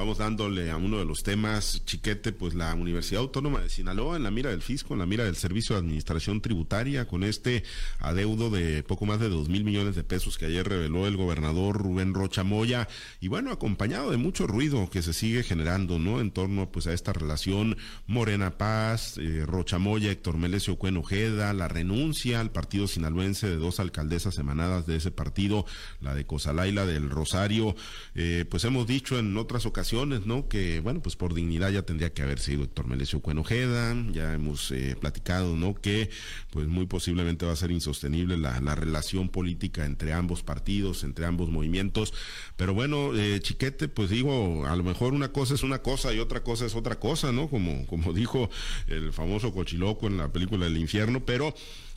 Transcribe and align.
vamos 0.00 0.16
dándole 0.16 0.70
a 0.70 0.78
uno 0.78 0.98
de 0.98 1.04
los 1.04 1.22
temas, 1.22 1.84
chiquete, 1.84 2.32
pues 2.32 2.54
la 2.54 2.74
Universidad 2.74 3.20
Autónoma 3.20 3.60
de 3.60 3.68
Sinaloa 3.68 4.16
en 4.16 4.22
la 4.22 4.30
mira 4.30 4.48
del 4.48 4.62
fisco, 4.62 4.94
en 4.94 5.00
la 5.00 5.04
mira 5.04 5.24
del 5.24 5.36
Servicio 5.36 5.74
de 5.74 5.80
Administración 5.80 6.40
Tributaria, 6.40 7.06
con 7.06 7.22
este 7.22 7.64
adeudo 7.98 8.48
de 8.48 8.82
poco 8.82 9.04
más 9.04 9.20
de 9.20 9.28
dos 9.28 9.50
mil 9.50 9.62
millones 9.62 9.96
de 9.96 10.02
pesos 10.02 10.38
que 10.38 10.46
ayer 10.46 10.66
reveló 10.66 11.06
el 11.06 11.18
gobernador 11.18 11.76
Rubén 11.76 12.14
Rocha 12.14 12.44
Moya, 12.44 12.88
y 13.20 13.28
bueno, 13.28 13.50
acompañado 13.50 14.10
de 14.10 14.16
mucho 14.16 14.46
ruido 14.46 14.88
que 14.88 15.02
se 15.02 15.12
sigue 15.12 15.42
generando, 15.42 15.98
¿no? 15.98 16.22
En 16.22 16.30
torno 16.30 16.72
pues 16.72 16.86
a 16.86 16.94
esta 16.94 17.12
relación 17.12 17.76
Morena 18.06 18.56
Paz, 18.56 19.18
eh, 19.18 19.44
Rocha 19.44 19.78
Moya, 19.78 20.10
Héctor 20.10 20.38
Melesio 20.38 20.76
Cuen 20.76 20.96
Ojeda, 20.96 21.52
la 21.52 21.68
renuncia 21.68 22.40
al 22.40 22.52
partido 22.52 22.88
sinaloense 22.88 23.50
de 23.50 23.56
dos 23.56 23.80
alcaldesas 23.80 24.38
emanadas 24.38 24.86
de 24.86 24.96
ese 24.96 25.10
partido, 25.10 25.66
la 26.00 26.14
de 26.14 26.24
Cosalá 26.24 26.66
y 26.66 26.72
la 26.72 26.86
del 26.86 27.10
Rosario, 27.10 27.76
eh, 28.14 28.46
pues 28.48 28.64
hemos 28.64 28.86
dicho 28.86 29.18
en 29.18 29.36
otras 29.36 29.66
ocasiones, 29.66 29.89
¿no? 29.92 30.48
Que, 30.48 30.78
bueno, 30.80 31.02
pues 31.02 31.16
por 31.16 31.34
dignidad 31.34 31.70
ya 31.70 31.82
tendría 31.82 32.12
que 32.12 32.22
haber 32.22 32.38
sido 32.38 32.62
Héctor 32.62 32.86
Melesio 32.86 33.20
Cuenojeda, 33.20 33.96
ya 34.12 34.32
hemos 34.34 34.70
eh, 34.70 34.96
platicado, 35.00 35.56
¿no? 35.56 35.74
Que, 35.74 36.10
pues 36.50 36.68
muy 36.68 36.86
posiblemente 36.86 37.44
va 37.44 37.52
a 37.52 37.56
ser 37.56 37.72
insostenible 37.72 38.36
la, 38.36 38.60
la, 38.60 38.76
relación 38.76 39.28
política 39.28 39.84
entre 39.84 40.12
ambos 40.12 40.44
partidos, 40.44 41.02
entre 41.02 41.26
ambos 41.26 41.50
movimientos, 41.50 42.14
pero 42.56 42.72
bueno, 42.72 43.16
eh, 43.16 43.40
Chiquete, 43.40 43.88
pues 43.88 44.10
digo, 44.10 44.64
a 44.66 44.76
lo 44.76 44.84
mejor 44.84 45.12
una 45.12 45.32
cosa 45.32 45.54
es 45.54 45.64
una 45.64 45.82
cosa 45.82 46.14
y 46.14 46.20
otra 46.20 46.44
cosa 46.44 46.66
es 46.66 46.76
otra 46.76 47.00
cosa, 47.00 47.32
¿no? 47.32 47.48
Como, 47.48 47.84
como 47.86 48.12
dijo 48.14 48.48
el 48.86 49.12
famoso 49.12 49.52
Cochiloco 49.52 50.06
en 50.06 50.18
la 50.18 50.32
película 50.32 50.66
del 50.66 50.78
infierno, 50.78 51.24
pero... 51.24 51.52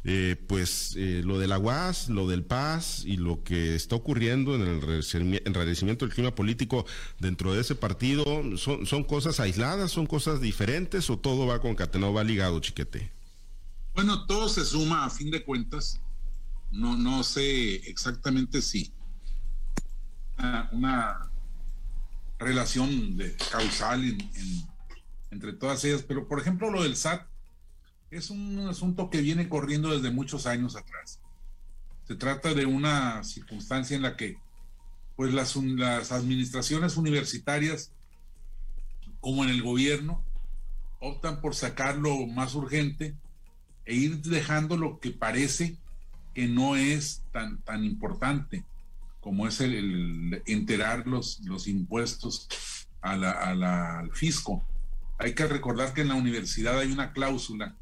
Eh, 0.06 0.36
pues 0.48 0.96
eh, 0.98 1.22
lo 1.24 1.40
de 1.40 1.48
la 1.48 1.58
UAS, 1.58 2.10
lo 2.10 2.28
del 2.28 2.44
Paz 2.44 3.04
y 3.06 3.16
lo 3.16 3.42
que 3.44 3.74
está 3.74 3.96
ocurriendo 3.96 4.54
en 4.56 4.62
el 4.62 5.42
enrarecimiento 5.46 6.06
del 6.06 6.14
clima 6.14 6.36
político 6.36 6.86
dentro 7.20 7.54
de 7.54 7.62
ese 7.62 7.76
partido, 7.76 8.26
¿son, 8.58 8.86
son 8.86 9.06
cosas 9.06 9.40
aisladas, 9.40 9.92
son 9.92 10.06
cosas 10.06 10.42
diferentes 10.42 11.10
o 11.10 11.18
todo 11.18 11.48
va 11.48 11.62
concatenado, 11.62 12.12
va 12.12 12.24
ligado, 12.26 12.60
chiquete? 12.60 13.12
Bueno, 13.96 14.26
todo 14.26 14.50
se 14.50 14.66
suma 14.66 15.06
a 15.06 15.10
fin 15.10 15.32
de 15.32 15.44
cuentas. 15.44 16.02
No, 16.72 16.98
no 16.98 17.24
sé 17.24 17.76
exactamente 17.90 18.62
si 18.62 18.92
una, 20.72 21.30
relación 22.40 23.16
de 23.16 23.38
causal 23.52 24.18
entre 25.32 25.54
todas 25.54 25.86
ellas, 25.86 26.04
pero 26.06 26.28
por 26.28 26.42
ejemplo 26.42 26.70
lo 26.70 26.84
del 26.84 26.98
SAT, 26.98 27.26
es 28.14 28.30
un 28.30 28.60
asunto 28.68 29.10
que 29.10 29.22
viene 29.22 29.50
corriendo 29.50 29.92
desde 29.92 30.12
muchos 30.12 30.46
años 30.46 30.76
atrás. 30.76 31.20
Se 32.08 32.16
trata 32.16 32.54
de 32.54 32.66
una 32.66 33.24
circunstancia 33.24 33.96
en 33.96 34.04
la 34.04 34.16
que 34.16 34.38
pues 35.16 35.34
las, 35.34 35.56
las 35.56 36.12
administraciones 36.12 36.98
universitarias, 36.98 37.92
como 39.20 39.44
en 39.44 39.50
el 39.50 39.62
gobierno, 39.62 40.24
optan 41.00 41.42
por 41.42 41.56
sacar 41.56 41.98
lo 41.98 42.26
más 42.28 42.56
urgente 42.56 43.16
e 43.86 43.96
ir 43.96 44.22
dejando 44.22 44.78
lo 44.78 45.00
que 45.00 45.12
parece 45.12 45.78
que 46.34 46.48
no 46.48 46.76
es 46.76 47.24
tan, 47.32 47.62
tan 47.62 47.84
importante, 47.84 48.66
como 49.22 49.48
es 49.48 49.60
el, 49.62 50.42
enterar 50.46 51.08
los, 51.08 51.40
los 51.42 51.68
impuestos 51.68 52.48
a 53.02 53.16
la, 53.16 54.00
al 54.00 54.12
fisco. 54.14 54.64
Hay 55.20 55.36
que 55.36 55.46
recordar 55.46 55.94
que 55.94 56.02
en 56.02 56.10
la 56.10 56.16
universidad 56.16 56.80
hay 56.80 56.92
una 56.92 57.14
cláusula 57.14 57.76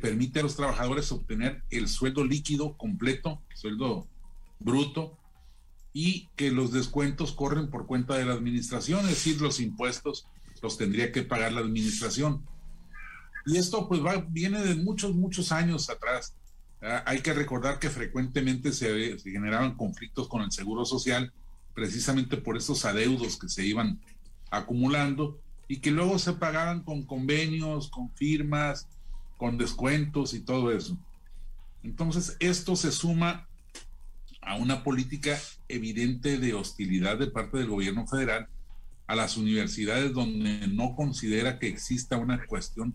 permite 0.00 0.40
a 0.40 0.42
los 0.42 0.56
trabajadores 0.56 1.10
obtener 1.12 1.62
el 1.70 1.88
sueldo 1.88 2.24
líquido 2.24 2.76
completo, 2.76 3.42
sueldo 3.54 4.06
bruto, 4.58 5.18
y 5.92 6.28
que 6.36 6.50
los 6.50 6.72
descuentos 6.72 7.32
corren 7.32 7.70
por 7.70 7.86
cuenta 7.86 8.16
de 8.16 8.24
la 8.24 8.34
administración, 8.34 9.00
es 9.00 9.10
decir, 9.10 9.40
los 9.40 9.58
impuestos 9.60 10.26
los 10.62 10.76
tendría 10.76 11.12
que 11.12 11.22
pagar 11.22 11.52
la 11.52 11.60
administración. 11.60 12.44
Y 13.46 13.56
esto 13.56 13.88
pues 13.88 14.00
viene 14.28 14.60
de 14.60 14.74
muchos, 14.74 15.14
muchos 15.14 15.52
años 15.52 15.88
atrás. 15.88 16.34
Ah, 16.82 17.02
hay 17.06 17.20
que 17.20 17.32
recordar 17.32 17.78
que 17.78 17.90
frecuentemente 17.90 18.72
se, 18.72 19.18
generaban 19.18 19.74
conflictos 19.74 20.28
con 20.28 20.42
el 20.42 20.52
Seguro 20.52 20.84
Social 20.84 21.32
precisamente 21.74 22.36
por 22.36 22.56
esos 22.56 22.84
adeudos 22.84 23.38
que 23.38 23.48
se 23.48 23.64
iban 23.64 24.00
acumulando 24.50 25.40
y 25.68 25.78
que 25.78 25.90
luego 25.90 26.18
se 26.18 26.32
pagaban 26.32 26.82
con 26.82 27.04
convenios, 27.04 27.88
con 27.88 28.10
firmas, 28.14 28.88
con 29.38 29.56
descuentos 29.56 30.34
y 30.34 30.40
todo 30.40 30.70
eso. 30.70 30.98
Entonces, 31.82 32.36
esto 32.40 32.76
se 32.76 32.92
suma 32.92 33.48
a 34.42 34.56
una 34.56 34.82
política 34.82 35.38
evidente 35.68 36.38
de 36.38 36.52
hostilidad 36.52 37.18
de 37.18 37.28
parte 37.28 37.58
del 37.58 37.68
gobierno 37.68 38.06
federal 38.06 38.48
a 39.06 39.14
las 39.14 39.36
universidades 39.38 40.12
donde 40.12 40.66
no 40.68 40.94
considera 40.94 41.58
que 41.58 41.68
exista 41.68 42.18
una 42.18 42.44
cuestión, 42.46 42.94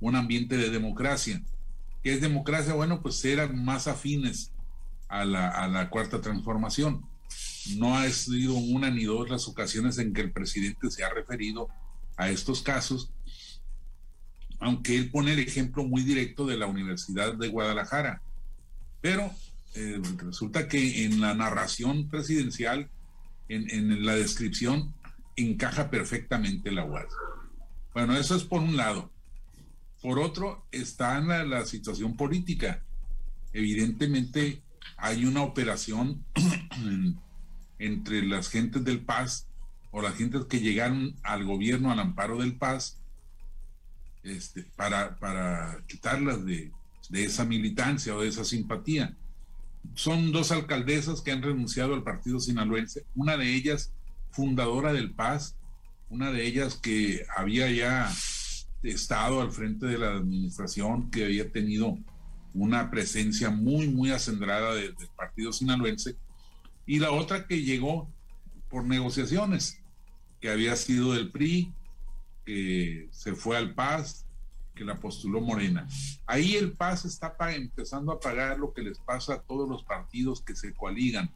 un 0.00 0.16
ambiente 0.16 0.56
de 0.56 0.70
democracia. 0.70 1.40
¿Qué 2.02 2.14
es 2.14 2.20
democracia? 2.20 2.74
Bueno, 2.74 3.00
pues 3.00 3.24
eran 3.24 3.64
más 3.64 3.86
afines 3.86 4.50
a 5.08 5.24
la, 5.24 5.48
a 5.48 5.68
la 5.68 5.88
cuarta 5.90 6.20
transformación. 6.20 7.04
No 7.76 7.96
ha 7.96 8.08
sido 8.08 8.54
una 8.54 8.90
ni 8.90 9.04
dos 9.04 9.28
las 9.28 9.46
ocasiones 9.46 9.98
en 9.98 10.12
que 10.12 10.22
el 10.22 10.32
presidente 10.32 10.90
se 10.90 11.04
ha 11.04 11.10
referido 11.10 11.68
a 12.16 12.30
estos 12.30 12.62
casos 12.62 13.12
aunque 14.62 14.96
él 14.96 15.10
pone 15.10 15.32
el 15.32 15.40
ejemplo 15.40 15.84
muy 15.84 16.02
directo 16.02 16.46
de 16.46 16.56
la 16.56 16.66
Universidad 16.66 17.34
de 17.34 17.48
Guadalajara. 17.48 18.22
Pero 19.00 19.32
eh, 19.74 20.00
resulta 20.18 20.68
que 20.68 21.04
en 21.04 21.20
la 21.20 21.34
narración 21.34 22.08
presidencial, 22.08 22.88
en, 23.48 24.06
la 24.06 24.14
descripción, 24.14 24.94
encaja 25.34 25.90
perfectamente 25.90 26.70
la 26.70 26.84
UAS. 26.84 27.08
Bueno, 27.92 28.16
eso 28.16 28.36
es 28.36 28.44
por 28.44 28.62
un 28.62 28.76
lado. 28.76 29.10
Por 30.00 30.20
otro, 30.20 30.64
está 30.70 31.18
en 31.18 31.50
la, 31.50 31.66
situación 31.66 32.16
política. 32.16 32.84
Evidentemente 33.52 34.62
hay 34.96 35.24
una 35.24 35.42
operación 35.42 36.24
entre 37.80 38.22
las 38.22 38.48
gentes 38.48 38.84
del 38.84 39.00
Paz 39.00 39.48
o 39.90 40.00
las 40.00 40.14
gentes 40.14 40.44
que 40.44 40.60
llegaron 40.60 41.16
al 41.24 41.44
gobierno 41.44 41.90
al 41.90 41.98
amparo 41.98 42.38
del 42.38 42.56
Paz 42.56 43.01
este, 44.22 44.64
para, 44.76 45.18
para 45.18 45.82
quitarlas 45.86 46.44
de, 46.44 46.70
de 47.08 47.24
esa 47.24 47.44
militancia 47.44 48.14
o 48.14 48.22
de 48.22 48.28
esa 48.28 48.44
simpatía. 48.44 49.14
Son 49.94 50.32
dos 50.32 50.52
alcaldesas 50.52 51.20
que 51.20 51.32
han 51.32 51.42
renunciado 51.42 51.94
al 51.94 52.02
partido 52.02 52.40
sinaloense, 52.40 53.04
una 53.14 53.36
de 53.36 53.54
ellas 53.54 53.92
fundadora 54.30 54.92
del 54.92 55.12
Paz, 55.12 55.56
una 56.08 56.30
de 56.30 56.46
ellas 56.46 56.76
que 56.76 57.24
había 57.36 57.70
ya 57.70 58.10
estado 58.82 59.40
al 59.40 59.50
frente 59.50 59.86
de 59.86 59.98
la 59.98 60.12
administración, 60.12 61.10
que 61.10 61.24
había 61.24 61.50
tenido 61.50 61.98
una 62.54 62.90
presencia 62.90 63.50
muy, 63.50 63.88
muy 63.88 64.10
acendrada 64.10 64.74
del 64.74 64.94
partido 65.16 65.52
sinaloense, 65.52 66.16
y 66.86 66.98
la 66.98 67.12
otra 67.12 67.46
que 67.46 67.62
llegó 67.62 68.10
por 68.68 68.84
negociaciones, 68.84 69.78
que 70.40 70.50
había 70.50 70.76
sido 70.76 71.12
del 71.12 71.30
PRI, 71.30 71.72
que 72.44 73.08
se 73.12 73.34
fue 73.34 73.56
al 73.56 73.74
Paz, 73.74 74.26
que 74.74 74.84
la 74.84 74.98
postuló 74.98 75.40
Morena. 75.40 75.86
Ahí 76.26 76.56
el 76.56 76.72
Paz 76.72 77.04
está 77.04 77.36
empezando 77.54 78.12
a 78.12 78.20
pagar 78.20 78.58
lo 78.58 78.72
que 78.72 78.82
les 78.82 78.98
pasa 78.98 79.34
a 79.34 79.42
todos 79.42 79.68
los 79.68 79.84
partidos 79.84 80.40
que 80.40 80.56
se 80.56 80.74
coaligan. 80.74 81.30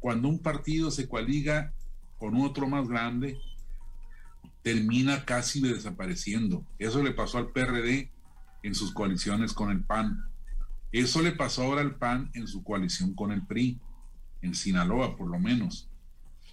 Cuando 0.00 0.28
un 0.28 0.38
partido 0.38 0.90
se 0.90 1.08
coaliga 1.08 1.72
con 2.18 2.36
otro 2.36 2.68
más 2.68 2.88
grande, 2.88 3.38
termina 4.62 5.24
casi 5.24 5.60
desapareciendo. 5.60 6.64
Eso 6.78 7.02
le 7.02 7.12
pasó 7.12 7.38
al 7.38 7.52
PRD 7.52 8.10
en 8.62 8.74
sus 8.74 8.92
coaliciones 8.92 9.52
con 9.52 9.70
el 9.70 9.84
PAN. 9.84 10.24
Eso 10.90 11.22
le 11.22 11.32
pasó 11.32 11.62
ahora 11.62 11.82
al 11.82 11.96
PAN 11.96 12.30
en 12.34 12.48
su 12.48 12.64
coalición 12.64 13.14
con 13.14 13.30
el 13.30 13.46
PRI, 13.46 13.78
en 14.42 14.54
Sinaloa 14.54 15.16
por 15.16 15.28
lo 15.28 15.38
menos. 15.38 15.88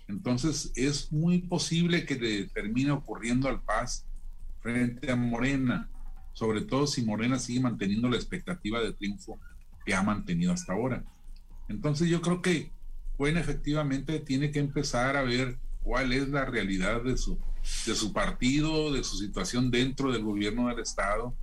Entonces 0.08 0.72
es 0.76 1.12
muy 1.12 1.40
posible 1.40 2.06
que 2.06 2.16
le 2.16 2.46
termine 2.48 2.92
ocurriendo 2.92 3.48
al 3.48 3.62
Paz 3.62 4.06
frente 4.62 5.12
a 5.12 5.16
Morena, 5.16 5.90
sobre 6.34 6.62
todo 6.62 6.88
si 6.88 7.04
Morena 7.04 7.40
sigue 7.40 7.60
manteniendo 7.60 8.10
la 8.10 8.18
expectativa 8.18 8.82
de 8.82 8.94
triunfo 8.94 9.40
que 9.86 9.94
ha 9.94 10.02
mantenido 10.02 10.54
hasta 10.54 10.74
ahora. 10.74 11.04
Entonces 11.68 12.10
yo 12.10 12.22
creo 12.22 12.42
que 12.42 12.72
bueno, 13.18 13.40
efectivamente 13.40 14.20
tiene 14.20 14.52
que 14.52 14.60
empezar 14.60 15.16
a 15.16 15.24
ver 15.24 15.58
cuál 15.84 16.14
es 16.14 16.30
la 16.30 16.46
realidad 16.46 17.04
de 17.04 17.18
su, 17.18 17.38
de 17.86 17.96
su 17.96 18.12
partido, 18.12 18.92
de 18.92 19.04
su 19.04 19.18
situación 19.18 19.70
dentro 19.70 20.12
del 20.12 20.24
gobierno 20.24 20.68
del 20.68 20.80
Estado 20.80 21.34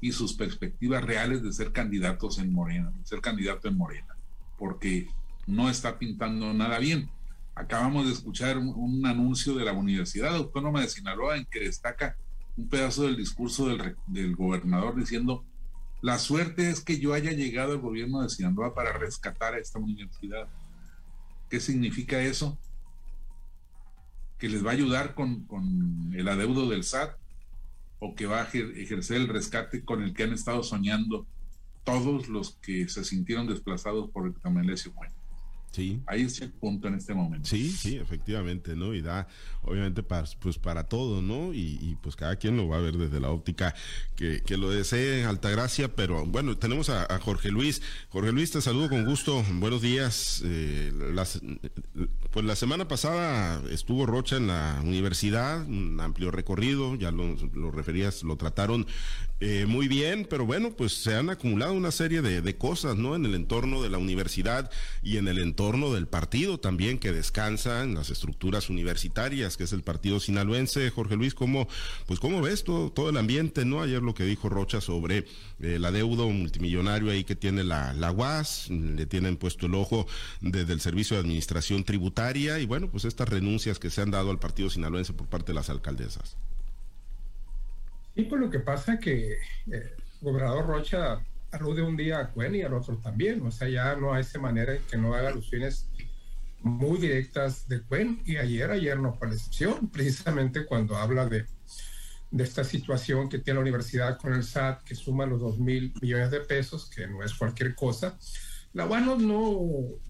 y 0.00 0.12
sus 0.12 0.34
perspectivas 0.34 1.04
reales 1.04 1.42
de 1.42 1.52
ser 1.52 1.72
candidatos 1.72 2.38
en 2.38 2.52
Morena, 2.52 2.90
de 2.90 3.06
ser 3.06 3.20
candidato 3.20 3.68
en 3.68 3.76
Morena, 3.76 4.16
porque 4.58 5.08
no 5.46 5.70
está 5.70 5.98
pintando 5.98 6.52
nada 6.52 6.78
bien. 6.78 7.08
Acabamos 7.54 8.06
de 8.06 8.12
escuchar 8.12 8.58
un, 8.58 9.04
anuncio 9.06 9.54
de 9.54 9.64
la 9.64 9.72
Universidad 9.72 10.34
Autónoma 10.34 10.80
de 10.80 10.88
Sinaloa 10.88 11.36
en 11.36 11.44
que 11.46 11.60
destaca 11.60 12.16
un 12.56 12.68
pedazo 12.68 13.04
del 13.04 13.16
discurso 13.16 13.68
del, 14.06 14.36
gobernador 14.36 14.96
diciendo, 14.96 15.44
la 16.00 16.18
suerte 16.18 16.70
es 16.70 16.80
que 16.80 16.98
yo 16.98 17.12
haya 17.14 17.32
llegado 17.32 17.72
al 17.72 17.78
gobierno 17.78 18.22
de 18.22 18.30
Sinaloa 18.30 18.74
para 18.74 18.92
rescatar 18.92 19.54
a 19.54 19.58
esta 19.58 19.78
universidad. 19.78 20.48
¿Qué 21.48 21.60
significa 21.60 22.20
eso? 22.20 22.58
que 24.38 24.48
les 24.48 24.66
va 24.66 24.70
a 24.70 24.72
ayudar 24.72 25.14
con, 25.14 25.44
con 25.44 26.12
el 26.12 26.26
adeudo 26.26 26.68
del 26.68 26.82
SAT 26.82 27.16
o 28.00 28.16
que 28.16 28.26
va 28.26 28.42
a 28.42 28.48
ejercer 28.50 29.18
el 29.18 29.28
rescate 29.28 29.84
con 29.84 30.02
el 30.02 30.12
que 30.14 30.24
han 30.24 30.32
estado 30.32 30.64
soñando 30.64 31.28
todos 31.84 32.28
los 32.28 32.56
que 32.56 32.88
se 32.88 33.04
sintieron 33.04 33.46
desplazados 33.46 34.10
por 34.10 34.26
el 34.26 34.34
Tamelesio 34.34 34.92
Bueno. 34.94 35.21
Sí. 35.72 36.02
Ahí 36.06 36.22
es 36.22 36.40
el 36.42 36.50
punto 36.50 36.86
en 36.86 36.94
este 36.94 37.14
momento. 37.14 37.48
Sí, 37.48 37.70
sí, 37.70 37.96
efectivamente, 37.96 38.76
¿no? 38.76 38.94
Y 38.94 39.00
da, 39.00 39.26
obviamente, 39.62 40.02
para, 40.02 40.28
pues 40.38 40.58
para 40.58 40.84
todo, 40.84 41.22
¿no? 41.22 41.54
Y, 41.54 41.96
pues 42.02 42.14
cada 42.14 42.36
quien 42.36 42.56
lo 42.56 42.68
va 42.68 42.76
a 42.76 42.80
ver 42.80 42.96
desde 42.96 43.20
la 43.20 43.30
óptica 43.30 43.74
que, 44.14 44.42
que 44.42 44.56
lo 44.56 44.70
desee, 44.70 45.24
Altagracia, 45.24 45.94
pero 45.94 46.26
bueno, 46.26 46.56
tenemos 46.58 46.90
a, 46.90 47.06
Jorge 47.20 47.50
Luis. 47.50 47.80
Jorge 48.10 48.32
Luis, 48.32 48.50
te 48.50 48.60
saludo 48.60 48.90
con 48.90 49.04
gusto, 49.04 49.42
buenos 49.54 49.80
días. 49.80 50.42
Eh, 50.44 50.92
las, 51.14 51.40
pues 52.30 52.44
la 52.44 52.56
semana 52.56 52.86
pasada 52.86 53.62
estuvo 53.70 54.04
Rocha 54.04 54.36
en 54.36 54.48
la 54.48 54.80
universidad, 54.82 55.64
un 55.66 55.98
amplio 56.00 56.30
recorrido, 56.30 56.96
ya 56.96 57.10
lo, 57.10 57.34
lo 57.54 57.70
referías, 57.70 58.22
lo 58.22 58.36
trataron 58.36 58.86
eh, 59.44 59.66
muy 59.66 59.88
bien, 59.88 60.24
pero 60.30 60.46
bueno, 60.46 60.70
pues 60.70 60.92
se 60.92 61.16
han 61.16 61.28
acumulado 61.28 61.72
una 61.72 61.90
serie 61.90 62.22
de, 62.22 62.42
de, 62.42 62.56
cosas, 62.56 62.96
¿no? 62.96 63.16
En 63.16 63.26
el 63.26 63.34
entorno 63.34 63.82
de 63.82 63.90
la 63.90 63.98
universidad 63.98 64.70
y 65.02 65.16
en 65.16 65.26
el 65.26 65.40
entorno 65.40 65.92
del 65.92 66.06
partido 66.06 66.60
también 66.60 67.00
que 67.00 67.10
descansa 67.10 67.82
en 67.82 67.96
las 67.96 68.10
estructuras 68.10 68.70
universitarias, 68.70 69.56
que 69.56 69.64
es 69.64 69.72
el 69.72 69.82
partido 69.82 70.20
sinaloense. 70.20 70.88
Jorge 70.90 71.16
Luis, 71.16 71.34
¿cómo, 71.34 71.66
pues 72.06 72.20
cómo 72.20 72.40
ves 72.40 72.62
todo, 72.62 72.92
todo 72.92 73.10
el 73.10 73.16
ambiente, 73.16 73.64
¿no? 73.64 73.82
Ayer 73.82 74.00
lo 74.00 74.14
que 74.14 74.22
dijo 74.22 74.48
Rocha 74.48 74.80
sobre 74.80 75.18
eh, 75.18 75.24
el 75.58 75.84
adeudo 75.84 76.28
multimillonario 76.30 77.10
ahí 77.10 77.24
que 77.24 77.34
tiene 77.34 77.64
la, 77.64 77.94
la 77.94 78.12
UAS, 78.12 78.70
le 78.70 79.06
tienen 79.06 79.36
puesto 79.36 79.66
el 79.66 79.74
ojo 79.74 80.06
desde 80.40 80.72
el 80.72 80.80
Servicio 80.80 81.16
de 81.16 81.22
Administración 81.22 81.82
Tributaria 81.82 82.60
y 82.60 82.66
bueno, 82.66 82.88
pues 82.88 83.04
estas 83.04 83.28
renuncias 83.28 83.80
que 83.80 83.90
se 83.90 84.02
han 84.02 84.12
dado 84.12 84.30
al 84.30 84.38
partido 84.38 84.70
sinaloense 84.70 85.12
por 85.12 85.26
parte 85.26 85.50
de 85.50 85.54
las 85.54 85.68
alcaldesas. 85.68 86.36
Y 88.14 88.24
pues 88.24 88.40
lo 88.40 88.50
que 88.50 88.60
pasa 88.60 88.98
que 88.98 89.38
el 89.66 89.74
eh, 89.74 89.96
gobernador 90.20 90.66
Rocha 90.66 91.20
alude 91.50 91.82
un 91.82 91.96
día 91.96 92.18
a 92.18 92.30
Cuen 92.30 92.54
y 92.54 92.62
al 92.62 92.74
otro 92.74 92.96
también, 92.98 93.42
o 93.42 93.50
sea, 93.50 93.68
ya 93.68 93.94
no 93.94 94.12
hay 94.12 94.22
esa 94.22 94.38
manera 94.38 94.76
que 94.90 94.96
no 94.96 95.14
haga 95.14 95.28
alusiones 95.28 95.88
muy 96.60 96.98
directas 96.98 97.68
de 97.68 97.82
Cuen 97.82 98.22
y 98.24 98.36
ayer, 98.36 98.70
ayer 98.70 98.98
no 98.98 99.12
fue 99.14 99.28
la 99.28 99.34
excepción, 99.34 99.88
precisamente 99.88 100.64
cuando 100.64 100.96
habla 100.96 101.26
de, 101.26 101.46
de 102.30 102.44
esta 102.44 102.64
situación 102.64 103.28
que 103.28 103.38
tiene 103.38 103.58
la 103.58 103.62
universidad 103.62 104.18
con 104.18 104.32
el 104.32 104.42
SAT, 104.42 104.82
que 104.82 104.94
suma 104.94 105.26
los 105.26 105.40
2 105.40 105.58
mil 105.58 105.92
millones 106.00 106.30
de 106.30 106.40
pesos, 106.40 106.88
que 106.88 107.06
no 107.06 107.22
es 107.22 107.34
cualquier 107.34 107.74
cosa. 107.74 108.18
La 108.72 108.86
UANOS 108.86 109.20
no, 109.20 109.60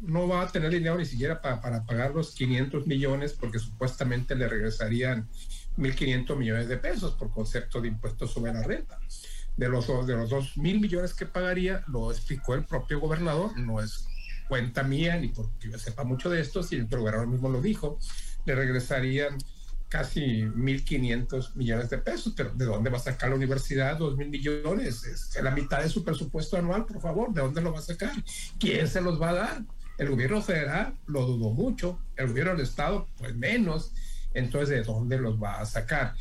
no 0.01 0.29
va 0.29 0.43
a 0.43 0.49
tener 0.53 0.71
dinero 0.71 0.97
ni 0.97 1.05
siquiera 1.05 1.43
para, 1.43 1.61
para 1.61 1.85
pagar 1.85 2.15
los 2.15 2.33
500 2.33 2.87
millones 2.87 3.33
porque 3.33 3.59
supuestamente 3.59 4.37
le 4.37 4.47
regresarían 4.47 5.29
1.500 5.77 6.37
millones 6.37 6.69
de 6.69 6.77
pesos 6.77 7.15
por 7.15 7.31
concepto 7.31 7.81
de 7.81 7.89
impuestos 7.89 8.33
sobre 8.33 8.53
la 8.53 8.63
renta. 8.63 8.99
De 9.57 9.69
los, 9.69 9.87
de 10.07 10.17
los 10.17 10.31
2.000 10.31 10.81
millones 10.81 11.13
que 11.15 11.27
pagaría, 11.27 11.85
lo 11.87 12.11
explicó 12.11 12.55
el 12.55 12.65
propio 12.65 13.01
gobernador, 13.01 13.57
no 13.59 13.81
es 13.81 14.07
cuenta 14.49 14.83
mía 14.83 15.17
ni 15.17 15.29
porque 15.29 15.71
yo 15.71 15.79
sepa 15.79 16.05
mucho 16.05 16.31
de 16.31 16.41
esto, 16.41 16.67
que 16.69 16.77
el 16.77 16.87
gobernador 16.87 17.27
mismo 17.27 17.49
lo 17.49 17.61
dijo, 17.61 17.99
le 18.45 18.55
regresarían 18.55 19.39
casi 19.89 20.43
1.500 20.43 21.55
millones 21.55 21.91
de 21.91 21.99
pesos, 21.99 22.33
pero 22.35 22.51
¿de 22.55 22.65
dónde 22.65 22.89
va 22.89 22.97
a 22.97 23.01
sacar 23.01 23.29
la 23.29 23.37
universidad 23.37 23.99
2.000 23.99 24.29
millones? 24.31 25.05
Es 25.05 25.43
la 25.43 25.51
mitad 25.51 25.83
de 25.83 25.91
su 25.91 26.03
presupuesto 26.03 26.57
anual, 26.57 26.87
por 26.87 27.01
favor, 27.03 27.33
¿de 27.33 27.43
dónde 27.43 27.61
lo 27.61 27.73
va 27.73 27.79
a 27.79 27.83
sacar? 27.83 28.13
¿Quién 28.59 28.89
se 28.89 29.03
los 29.03 29.21
va 29.21 29.31
a 29.31 29.35
dar? 29.35 29.63
El 29.99 30.09
gobierno 30.09 30.41
federal 30.41 30.95
lo 31.07 31.27
dudó 31.27 31.51
mucho, 31.51 31.99
el 32.17 32.29
gobierno 32.29 32.53
del 32.53 32.63
estado 32.63 33.07
pues 33.19 33.35
menos, 33.35 33.93
entonces, 34.35 34.71
¿de 34.71 34.83
dónde 34.83 35.19
los 35.19 35.43
va 35.43 35.61
a 35.61 35.67
sacar? 35.67 36.15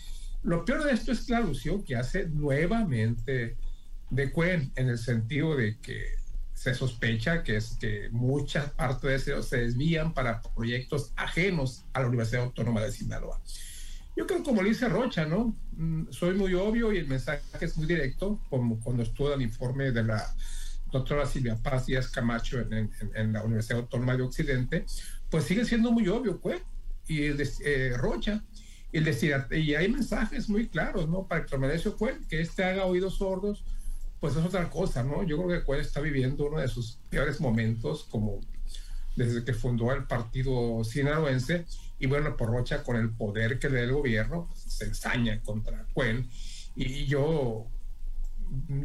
Lo 0.43 0.65
peor 0.65 0.83
de 0.83 0.93
esto 0.93 1.11
es 1.11 1.29
la 1.29 1.37
alusión 1.37 1.83
que 1.83 1.95
hace 1.95 2.27
nuevamente 2.27 3.57
de 4.09 4.31
Cuen 4.31 4.71
en 4.75 4.89
el 4.89 4.97
sentido 4.97 5.55
de 5.55 5.77
que 5.77 6.21
se 6.53 6.75
sospecha 6.75 7.43
que 7.43 7.57
es 7.57 7.77
que 7.79 8.09
muchas 8.11 8.69
partes 8.71 9.25
de 9.25 9.33
ese 9.33 9.43
se 9.43 9.57
desvían 9.57 10.13
para 10.13 10.41
proyectos 10.41 11.11
ajenos 11.15 11.85
a 11.93 12.01
la 12.01 12.07
Universidad 12.07 12.43
Autónoma 12.43 12.81
de 12.81 12.91
Sinaloa. 12.91 13.41
Yo 14.15 14.27
creo 14.27 14.43
como 14.43 14.61
lo 14.61 14.67
dice 14.67 14.89
Rocha, 14.89 15.25
¿no? 15.25 15.55
Mm, 15.71 16.11
soy 16.11 16.35
muy 16.35 16.53
obvio 16.53 16.91
y 16.91 16.97
el 16.97 17.07
mensaje 17.07 17.41
es 17.61 17.77
muy 17.77 17.87
directo, 17.87 18.39
como 18.49 18.79
cuando 18.79 19.03
estuvo 19.03 19.33
el 19.33 19.41
informe 19.41 19.91
de 19.91 20.03
la 20.03 20.35
doctora 20.91 21.25
Silvia 21.25 21.55
Paz 21.55 21.85
Díaz 21.85 22.09
Camacho 22.09 22.59
en, 22.59 22.91
en, 23.15 23.33
la 23.33 23.43
Universidad 23.43 23.79
Autónoma 23.79 24.17
de 24.17 24.23
Occidente, 24.23 24.85
pues 25.29 25.45
sigue 25.45 25.65
siendo 25.65 25.91
muy 25.91 26.07
obvio, 26.09 26.39
pues 26.39 26.61
y 27.07 27.23
eh, 27.23 27.93
Rocha. 27.97 28.43
Y, 28.93 28.99
decir, 28.99 29.33
y 29.51 29.73
hay 29.75 29.87
mensajes 29.87 30.49
muy 30.49 30.67
claros, 30.67 31.07
¿no? 31.07 31.25
Para 31.25 31.45
que 31.45 31.57
Merecio 31.57 31.95
Cuen, 31.95 32.25
que 32.27 32.41
este 32.41 32.65
haga 32.65 32.85
oídos 32.85 33.19
sordos, 33.19 33.63
pues 34.19 34.35
es 34.35 34.45
otra 34.45 34.69
cosa, 34.69 35.01
¿no? 35.03 35.23
Yo 35.23 35.37
creo 35.37 35.59
que 35.59 35.65
Cuen 35.65 35.79
está 35.79 36.01
viviendo 36.01 36.47
uno 36.47 36.59
de 36.59 36.67
sus 36.67 36.99
peores 37.09 37.39
momentos, 37.39 38.05
como 38.09 38.41
desde 39.15 39.45
que 39.45 39.53
fundó 39.53 39.93
el 39.93 40.05
partido 40.05 40.83
sinaloense, 40.83 41.65
y 41.99 42.07
bueno, 42.07 42.35
por 42.35 42.49
Rocha, 42.49 42.83
con 42.83 42.97
el 42.97 43.11
poder 43.11 43.59
que 43.59 43.69
le 43.69 43.77
da 43.77 43.83
el 43.83 43.93
gobierno, 43.93 44.47
pues, 44.47 44.61
se 44.61 44.85
ensaña 44.85 45.41
contra 45.41 45.85
Cuen. 45.93 46.29
Y 46.75 47.05
yo, 47.05 47.67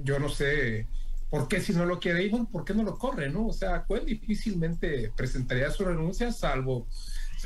yo 0.04 0.18
no 0.18 0.28
sé 0.28 0.86
por 1.30 1.48
qué 1.48 1.60
si 1.60 1.72
no 1.72 1.84
lo 1.84 1.98
quiere, 1.98 2.30
¿por 2.52 2.64
qué 2.64 2.74
no 2.74 2.84
lo 2.84 2.96
corre, 2.96 3.28
no? 3.28 3.48
O 3.48 3.52
sea, 3.52 3.84
Cuen 3.84 4.06
difícilmente 4.06 5.12
presentaría 5.16 5.70
su 5.70 5.84
renuncia, 5.84 6.30
salvo 6.32 6.86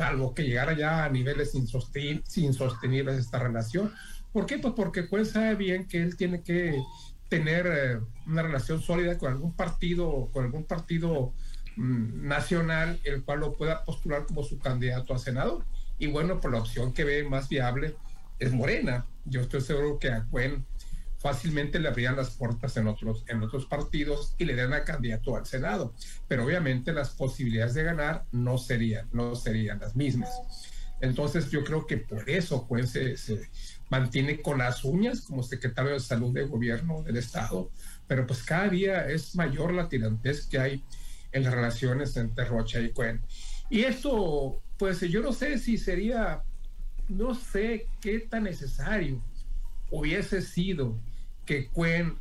salvo 0.01 0.33
que 0.33 0.45
llegara 0.45 0.73
ya 0.73 1.05
a 1.05 1.11
niveles 1.11 1.55
insostenibles 1.55 3.19
esta 3.19 3.39
relación. 3.39 3.93
¿Por 4.33 4.47
qué? 4.47 4.59
Pues 4.59 4.73
porque 4.75 5.07
Cuen 5.07 5.27
sabe 5.27 5.57
bien 5.57 5.87
que 5.87 6.01
él 6.03 6.17
tiene 6.17 6.43
que 6.43 6.83
tener 7.29 7.67
eh, 7.67 8.01
una 8.27 8.43
relación 8.43 8.81
sólida 8.81 9.19
con 9.19 9.31
algún 9.31 9.55
partido, 9.55 10.31
con 10.33 10.47
algún 10.47 10.65
partido 10.65 11.35
mm, 11.77 12.27
nacional, 12.27 12.99
el 13.05 13.23
cual 13.25 13.41
lo 13.41 13.53
pueda 13.53 13.85
postular 13.85 14.25
como 14.25 14.43
su 14.43 14.59
candidato 14.59 15.13
a 15.13 15.19
senador. 15.19 15.67
Y 15.99 16.07
bueno, 16.07 16.41
por 16.41 16.53
la 16.53 16.61
opción 16.61 16.95
que 16.95 17.05
ve 17.05 17.29
más 17.29 17.51
viable 17.51 17.95
es 18.39 18.55
Morena. 18.55 19.05
Yo 19.27 19.43
estoy 19.43 19.61
seguro 19.61 19.99
que 19.99 20.11
a 20.11 20.25
Cuen 20.31 20.65
fácilmente 21.21 21.79
le 21.79 21.89
abrían 21.89 22.17
las 22.17 22.31
puertas 22.31 22.77
en 22.79 22.89
otros, 22.89 23.25
en 23.29 23.43
otros 23.43 23.67
partidos 23.67 24.35
y 24.39 24.47
le 24.47 24.57
dan 24.57 24.73
a 24.73 24.85
candidato 24.85 25.37
al 25.37 25.47
Senado. 25.47 25.95
Pero 26.27 26.45
obviamente 26.45 26.93
las 26.93 27.11
posibilidades 27.11 27.75
de 27.75 27.85
ganar 27.85 28.25
no 28.33 28.57
serían, 28.57 29.09
no 29.13 29.37
serían 29.37 29.81
las 29.81 29.95
mismas. 29.95 30.31
Entonces 31.01 31.51
yo 31.51 31.63
creo 31.63 31.87
que 31.87 31.99
por 31.99 32.29
eso 32.29 32.67
pues, 32.67 32.91
se, 32.91 33.17
mantiene 33.91 34.41
con 34.41 34.59
las 34.59 34.83
uñas 34.85 35.23
como 35.23 35.43
secretario 35.43 35.93
de 35.93 36.01
salud 36.01 36.33
del 36.33 36.49
gobierno 36.49 37.03
del 37.03 37.19
Estado, 37.19 37.71
pero 38.07 38.27
pues 38.27 38.43
cada 38.43 38.69
día 38.69 39.07
es 39.07 39.35
mayor 39.35 39.75
la 39.75 39.89
tirantez 39.89 40.47
que 40.47 40.59
hay 40.59 40.85
en 41.33 41.45
las 41.45 41.53
relaciones 41.53 42.17
entre 42.17 42.45
Rocha 42.47 42.81
y 42.81 42.91
Cuen. 42.93 43.21
Y 43.69 43.83
esto, 43.83 44.63
pues 44.79 45.01
yo 45.01 45.23
no 45.23 45.33
sé 45.33 45.59
si 45.59 45.77
sería, 45.77 46.43
no 47.09 47.35
sé 47.35 47.87
qué 48.01 48.21
tan 48.21 48.45
necesario 48.45 49.23
hubiese 49.91 50.41
sido 50.41 50.99
que 51.45 51.71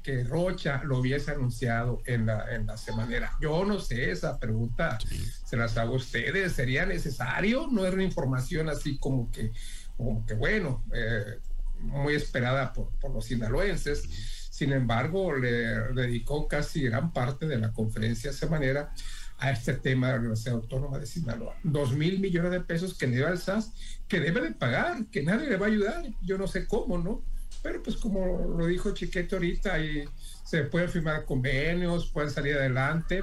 que 0.04 0.24
Rocha 0.24 0.82
lo 0.84 1.00
hubiese 1.00 1.32
anunciado 1.32 2.02
en 2.06 2.26
la, 2.26 2.54
en 2.54 2.66
la 2.66 2.78
semanera. 2.78 3.32
Yo 3.42 3.64
no 3.66 3.80
sé, 3.80 4.10
esa 4.12 4.40
pregunta 4.40 4.98
se 5.46 5.58
las 5.58 5.78
hago 5.78 5.94
a 5.94 5.98
ustedes. 5.98 6.54
¿Sería 6.54 6.86
necesario? 6.86 7.68
No 7.72 7.86
era 7.86 7.94
una 7.94 8.04
información 8.04 8.70
así 8.70 8.98
como 8.98 9.32
que, 9.32 9.52
como 9.98 10.26
que 10.26 10.34
bueno, 10.34 10.84
eh, 10.94 11.40
muy 11.80 12.16
esperada 12.16 12.74
por, 12.74 12.90
por 13.00 13.12
los 13.12 13.26
sinaloenses. 13.26 14.04
Sin 14.50 14.74
embargo, 14.74 15.36
le 15.36 15.50
dedicó 15.94 16.48
casi 16.48 16.82
gran 16.82 17.14
parte 17.14 17.48
de 17.48 17.58
la 17.58 17.72
conferencia 17.72 18.34
semanera 18.34 18.92
a 19.38 19.52
este 19.52 19.74
tema 19.74 20.08
de 20.08 20.14
la 20.14 20.20
Universidad 20.20 20.56
Autónoma 20.56 21.00
de 21.00 21.06
Sinaloa. 21.06 21.56
Dos 21.64 21.94
mil 21.94 22.20
millones 22.20 22.52
de 22.52 22.60
pesos 22.62 22.98
que 22.98 23.08
da 23.08 23.30
el 23.30 23.38
SAS, 23.38 23.72
que 24.08 24.20
debe 24.20 24.42
de 24.42 24.52
pagar, 24.52 25.06
que 25.12 25.24
nadie 25.24 25.50
le 25.50 25.56
va 25.56 25.68
a 25.68 25.70
ayudar. 25.70 26.04
Yo 26.22 26.38
no 26.38 26.48
sé 26.48 26.68
cómo, 26.68 26.98
¿no? 26.98 27.24
Pero 27.62 27.84
pues 27.84 27.98
como 27.98 28.56
lo 28.58 28.66
dijo 28.66 28.94
Chiquete 28.94 29.36
ahorita, 29.36 29.80
y 29.80 30.06
se 30.44 30.64
pueden 30.64 30.90
firmar 30.90 31.26
convenios, 31.26 32.10
pueden 32.12 32.32
salir 32.32 32.56
adelante. 32.56 33.22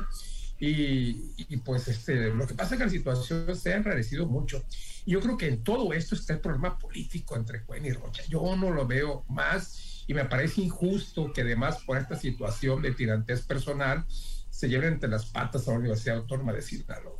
Y, 0.58 1.56
pues 1.64 1.86
este, 1.88 2.30
lo 2.30 2.46
que 2.46 2.54
pasa 2.54 2.74
es 2.74 2.78
que 2.78 2.84
la 2.86 2.90
situación 2.90 3.56
se 3.56 3.74
ha 3.74 3.76
enrarecido 3.76 4.26
mucho. 4.26 4.64
Yo 5.04 5.20
creo 5.20 5.36
que 5.36 5.48
en 5.48 5.62
todo 5.62 5.92
esto 5.92 6.14
está 6.14 6.32
el 6.32 6.40
problema 6.40 6.78
político 6.78 7.36
entre 7.36 7.62
Cuen 7.62 7.84
y 7.84 7.92
Rocha. 7.92 8.22
Yo 8.28 8.56
no 8.56 8.70
lo 8.70 8.86
veo 8.86 9.24
más 9.28 10.04
y 10.06 10.14
me 10.14 10.24
parece 10.24 10.62
injusto 10.62 11.32
que 11.32 11.42
además 11.42 11.82
por 11.84 11.98
esta 11.98 12.16
situación 12.16 12.80
de 12.80 12.92
tirantez 12.92 13.42
personal 13.42 14.06
se 14.08 14.68
lleven 14.68 14.94
entre 14.94 15.10
las 15.10 15.26
patas 15.26 15.68
a 15.68 15.72
la 15.72 15.78
Universidad 15.78 16.18
Autónoma 16.18 16.52
de 16.52 16.62
Sinaloa. 16.62 17.15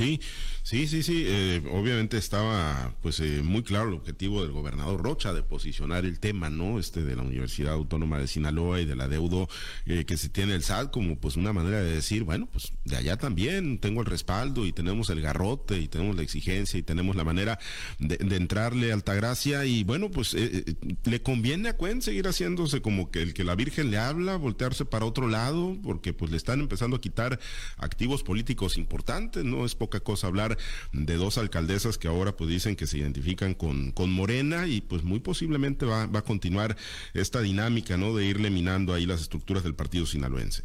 Sí, 0.00 0.18
sí, 0.62 0.86
sí, 0.86 1.02
sí. 1.02 1.24
Eh, 1.26 1.62
obviamente 1.72 2.16
estaba, 2.16 2.94
pues, 3.02 3.20
eh, 3.20 3.42
muy 3.44 3.62
claro 3.62 3.90
el 3.90 3.94
objetivo 3.96 4.40
del 4.40 4.50
gobernador 4.50 5.02
Rocha 5.02 5.34
de 5.34 5.42
posicionar 5.42 6.06
el 6.06 6.18
tema, 6.20 6.48
¿no? 6.48 6.78
Este 6.78 7.04
de 7.04 7.16
la 7.16 7.22
Universidad 7.22 7.74
Autónoma 7.74 8.18
de 8.18 8.26
Sinaloa 8.26 8.80
y 8.80 8.86
del 8.86 9.02
adeudo 9.02 9.46
eh, 9.84 10.06
que 10.06 10.16
se 10.16 10.30
tiene 10.30 10.54
el 10.54 10.62
SAT 10.62 10.90
como, 10.90 11.18
pues, 11.18 11.36
una 11.36 11.52
manera 11.52 11.82
de 11.82 11.94
decir, 11.96 12.24
bueno, 12.24 12.48
pues, 12.50 12.72
de 12.86 12.96
allá 12.96 13.18
también 13.18 13.78
tengo 13.78 14.00
el 14.00 14.06
respaldo 14.06 14.64
y 14.64 14.72
tenemos 14.72 15.10
el 15.10 15.20
garrote 15.20 15.78
y 15.78 15.86
tenemos 15.86 16.16
la 16.16 16.22
exigencia 16.22 16.78
y 16.78 16.82
tenemos 16.82 17.14
la 17.14 17.24
manera 17.24 17.58
de, 17.98 18.16
entrarle 18.36 18.92
a 18.92 18.94
Altagracia 18.94 19.66
y, 19.66 19.84
bueno, 19.84 20.10
pues, 20.10 20.34
le 20.34 21.22
conviene 21.22 21.68
a 21.68 21.76
Cuen 21.76 22.00
seguir 22.00 22.26
haciéndose 22.26 22.80
como 22.80 23.10
que 23.10 23.20
el 23.20 23.34
que 23.34 23.44
la 23.44 23.54
Virgen 23.54 23.90
le 23.90 23.98
habla, 23.98 24.36
voltearse 24.36 24.86
para 24.86 25.04
otro 25.04 25.28
lado, 25.28 25.76
porque, 25.82 26.14
pues, 26.14 26.30
le 26.30 26.38
están 26.38 26.60
empezando 26.60 26.96
a 26.96 27.00
quitar 27.02 27.38
activos 27.76 28.22
políticos 28.22 28.78
importantes, 28.78 29.44
¿no? 29.44 29.66
Es 29.66 29.74
poca 29.90 30.00
cosa 30.00 30.28
hablar 30.28 30.56
de 30.92 31.16
dos 31.16 31.36
alcaldesas 31.36 31.98
que 31.98 32.06
ahora 32.06 32.36
pues 32.36 32.48
dicen 32.48 32.76
que 32.76 32.86
se 32.86 32.98
identifican 32.98 33.54
con, 33.54 33.90
con 33.90 34.12
Morena 34.12 34.68
y 34.68 34.80
pues 34.80 35.02
muy 35.02 35.18
posiblemente 35.18 35.84
va, 35.84 36.06
va 36.06 36.20
a 36.20 36.24
continuar 36.24 36.76
esta 37.12 37.40
dinámica, 37.40 37.96
¿no? 37.96 38.14
De 38.14 38.24
ir 38.24 38.38
minando 38.38 38.94
ahí 38.94 39.04
las 39.04 39.20
estructuras 39.20 39.64
del 39.64 39.74
partido 39.74 40.06
sinaloense. 40.06 40.62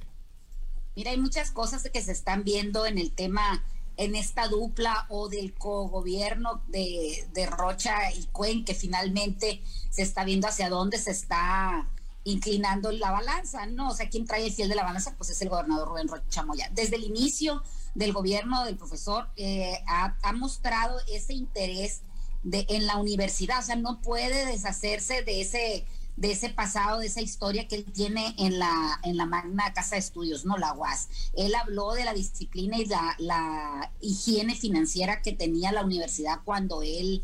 Mira, 0.96 1.10
hay 1.10 1.18
muchas 1.18 1.50
cosas 1.50 1.90
que 1.92 2.02
se 2.02 2.12
están 2.12 2.44
viendo 2.44 2.86
en 2.86 3.00
el 3.00 3.12
tema, 3.12 3.64
en 3.98 4.16
esta 4.16 4.48
dupla 4.48 5.08
o 5.10 5.28
del 5.28 5.54
cogobierno 5.54 6.62
de, 6.68 7.28
de 7.34 7.46
Rocha 7.48 8.14
y 8.14 8.26
Cuen, 8.32 8.64
que 8.64 8.76
finalmente 8.76 9.62
se 9.90 10.04
está 10.04 10.24
viendo 10.24 10.48
hacia 10.48 10.70
dónde 10.70 11.00
se 11.00 11.12
está 11.12 11.90
inclinando 12.26 12.92
la 12.92 13.12
balanza, 13.12 13.66
¿no? 13.66 13.90
O 13.90 13.96
sea, 13.96 14.08
quien 14.10 14.26
trae 14.26 14.46
el 14.46 14.54
fiel 14.54 14.70
de 14.70 14.76
la 14.76 14.84
balanza, 14.84 15.16
pues 15.18 15.32
es 15.32 15.42
el 15.42 15.50
gobernador 15.50 15.88
Rubén 15.88 16.08
Rocha 16.08 16.44
Moya. 16.44 16.70
Desde 16.74 16.96
el 16.96 17.04
inicio 17.04 17.64
del 17.96 18.14
gobierno 18.14 18.64
del 18.66 18.78
profesor 18.78 19.30
eh, 19.38 19.84
ha, 19.88 20.34
mostrado 20.34 21.00
ese 21.12 21.34
interés 21.34 22.02
de, 22.44 22.66
en 22.70 22.86
la 22.86 22.98
universidad, 22.98 23.60
o 23.60 23.64
sea, 23.64 23.76
no 23.76 24.02
puede 24.02 24.46
deshacerse 24.46 25.24
de 25.24 25.42
ese 25.42 25.86
de 26.18 26.32
ese 26.32 26.50
pasado, 26.50 27.00
de 27.00 27.08
esa 27.08 27.22
historia 27.22 27.68
que 27.68 27.76
él 27.76 27.86
tiene 27.92 28.36
en 28.38 28.58
la, 28.58 29.02
en 29.04 29.18
la 29.18 29.26
magna 29.26 29.74
casa 29.74 29.96
de 29.96 30.00
estudios, 30.00 30.46
no 30.46 30.58
la 30.58 30.74
UAS. 30.74 31.10
Él 31.34 31.54
habló 31.56 31.92
de 31.92 32.06
la 32.06 32.14
disciplina 32.14 32.78
y 32.78 32.86
la, 32.86 33.16
la 33.20 33.92
higiene 34.00 34.56
financiera 34.56 35.22
que 35.22 35.34
tenía 35.34 35.74
la 35.74 35.84
universidad 35.84 36.40
cuando 36.46 36.84
él 36.84 37.22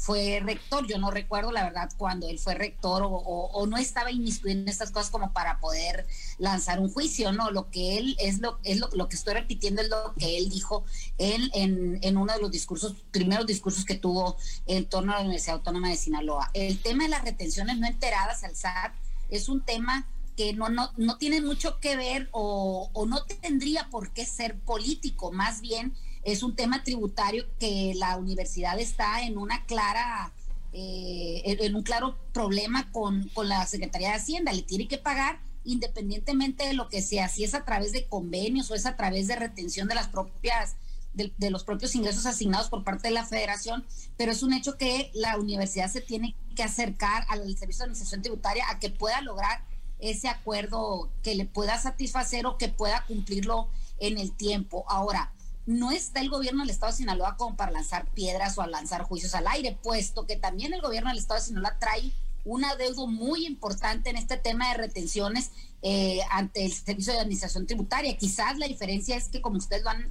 fue 0.00 0.40
rector. 0.42 0.86
Yo 0.86 0.98
no 0.98 1.10
recuerdo, 1.10 1.52
la 1.52 1.62
verdad, 1.62 1.90
cuando 1.98 2.26
él 2.26 2.38
fue 2.38 2.54
rector 2.54 3.02
o, 3.04 3.66
no 3.66 3.76
estaba 3.76 4.10
inmiscuido 4.10 4.58
en 4.58 4.66
estas 4.66 4.90
cosas 4.90 5.10
como 5.10 5.34
para 5.34 5.60
poder 5.60 6.06
lanzar 6.38 6.80
un 6.80 6.90
juicio, 6.90 7.32
¿no? 7.32 7.50
Lo 7.50 7.70
que 7.70 7.98
él 7.98 8.16
es 8.18 8.40
lo, 8.40 8.58
es 8.64 8.80
lo, 8.80 9.08
que 9.08 9.16
estoy 9.16 9.34
repitiendo 9.34 9.82
es 9.82 9.90
lo 9.90 10.14
que 10.18 10.38
él 10.38 10.48
dijo 10.48 10.84
él 11.18 11.50
en, 11.52 11.98
en 12.00 12.16
uno 12.16 12.32
de 12.32 12.40
los 12.40 12.50
discursos, 12.50 12.96
primeros 13.10 13.46
discursos 13.46 13.84
que 13.84 13.94
tuvo 13.94 14.38
en 14.66 14.86
torno 14.86 15.12
a 15.12 15.16
la 15.16 15.20
Universidad 15.20 15.56
Autónoma 15.56 15.90
de 15.90 15.96
Sinaloa. 15.96 16.50
El 16.54 16.80
tema 16.80 17.04
de 17.04 17.10
las 17.10 17.22
retenciones 17.22 17.76
no 17.76 17.86
enteradas 17.86 18.42
al 18.42 18.56
SAT 18.56 18.94
es 19.28 19.50
un 19.50 19.60
tema 19.60 20.08
que 20.34 20.54
no, 20.54 20.70
no, 20.70 20.90
no 20.96 21.18
tiene 21.18 21.42
mucho 21.42 21.78
que 21.78 21.96
ver 21.96 22.30
o, 22.32 22.88
o 22.94 23.04
no 23.04 23.22
tendría 23.42 23.90
por 23.90 24.12
qué 24.12 24.24
ser 24.24 24.58
político, 24.60 25.30
más 25.30 25.60
bien 25.60 25.94
es 26.22 26.42
un 26.42 26.56
tema 26.56 26.82
tributario 26.82 27.46
que 27.58 27.94
la 27.96 28.16
universidad 28.16 28.78
está 28.78 29.22
en 29.22 29.38
una 29.38 29.64
clara, 29.66 30.32
eh, 30.72 31.42
en 31.44 31.74
un 31.74 31.82
claro 31.82 32.18
problema 32.32 32.90
con, 32.92 33.28
con 33.34 33.48
la 33.48 33.66
Secretaría 33.66 34.08
de 34.08 34.14
Hacienda. 34.14 34.52
Le 34.52 34.62
tiene 34.62 34.88
que 34.88 34.98
pagar 34.98 35.40
independientemente 35.64 36.66
de 36.66 36.74
lo 36.74 36.88
que 36.88 37.02
sea, 37.02 37.28
si 37.28 37.44
es 37.44 37.54
a 37.54 37.64
través 37.64 37.92
de 37.92 38.06
convenios 38.06 38.70
o 38.70 38.74
es 38.74 38.86
a 38.86 38.96
través 38.96 39.26
de 39.28 39.36
retención 39.36 39.88
de 39.88 39.94
las 39.94 40.08
propias 40.08 40.76
de, 41.12 41.50
los 41.50 41.64
propios 41.64 41.94
ingresos 41.94 42.26
asignados 42.26 42.68
por 42.68 42.84
parte 42.84 43.08
de 43.08 43.14
la 43.14 43.26
federación, 43.26 43.84
pero 44.16 44.32
es 44.32 44.42
un 44.42 44.52
hecho 44.52 44.76
que 44.76 45.10
la 45.12 45.38
universidad 45.38 45.90
se 45.90 46.00
tiene 46.00 46.36
que 46.54 46.62
acercar 46.62 47.26
al 47.28 47.40
Servicio 47.56 47.78
de 47.78 47.84
Administración 47.84 48.22
Tributaria 48.22 48.64
a 48.70 48.78
que 48.78 48.90
pueda 48.90 49.20
lograr 49.20 49.64
ese 49.98 50.28
acuerdo 50.28 51.10
que 51.22 51.34
le 51.34 51.46
pueda 51.46 51.78
satisfacer 51.78 52.46
o 52.46 52.56
que 52.58 52.68
pueda 52.68 53.04
cumplirlo 53.06 53.68
en 53.98 54.18
el 54.18 54.32
tiempo. 54.32 54.84
Ahora, 54.88 55.32
no 55.66 55.90
está 55.90 56.20
el 56.20 56.30
gobierno 56.30 56.62
del 56.62 56.70
Estado 56.70 56.92
de 56.92 56.98
Sinaloa 56.98 57.36
como 57.36 57.56
para 57.56 57.72
lanzar 57.72 58.06
piedras 58.12 58.56
o 58.58 58.62
a 58.62 58.66
lanzar 58.66 59.02
juicios 59.02 59.34
al 59.34 59.46
aire, 59.46 59.78
puesto 59.82 60.26
que 60.26 60.36
también 60.36 60.74
el 60.74 60.80
gobierno 60.80 61.10
del 61.10 61.18
Estado 61.18 61.40
de 61.40 61.46
Sinaloa 61.46 61.78
trae 61.78 62.12
un 62.44 62.64
adeudo 62.64 63.06
muy 63.06 63.46
importante 63.46 64.10
en 64.10 64.16
este 64.16 64.36
tema 64.36 64.68
de 64.68 64.78
retenciones 64.78 65.50
eh, 65.82 66.20
ante 66.30 66.64
el 66.64 66.72
Servicio 66.72 67.12
de 67.12 67.20
Administración 67.20 67.66
Tributaria. 67.66 68.16
Quizás 68.16 68.58
la 68.58 68.66
diferencia 68.66 69.16
es 69.16 69.28
que, 69.28 69.40
como 69.40 69.58
ustedes 69.58 69.82
lo 69.82 69.90
han 69.90 70.10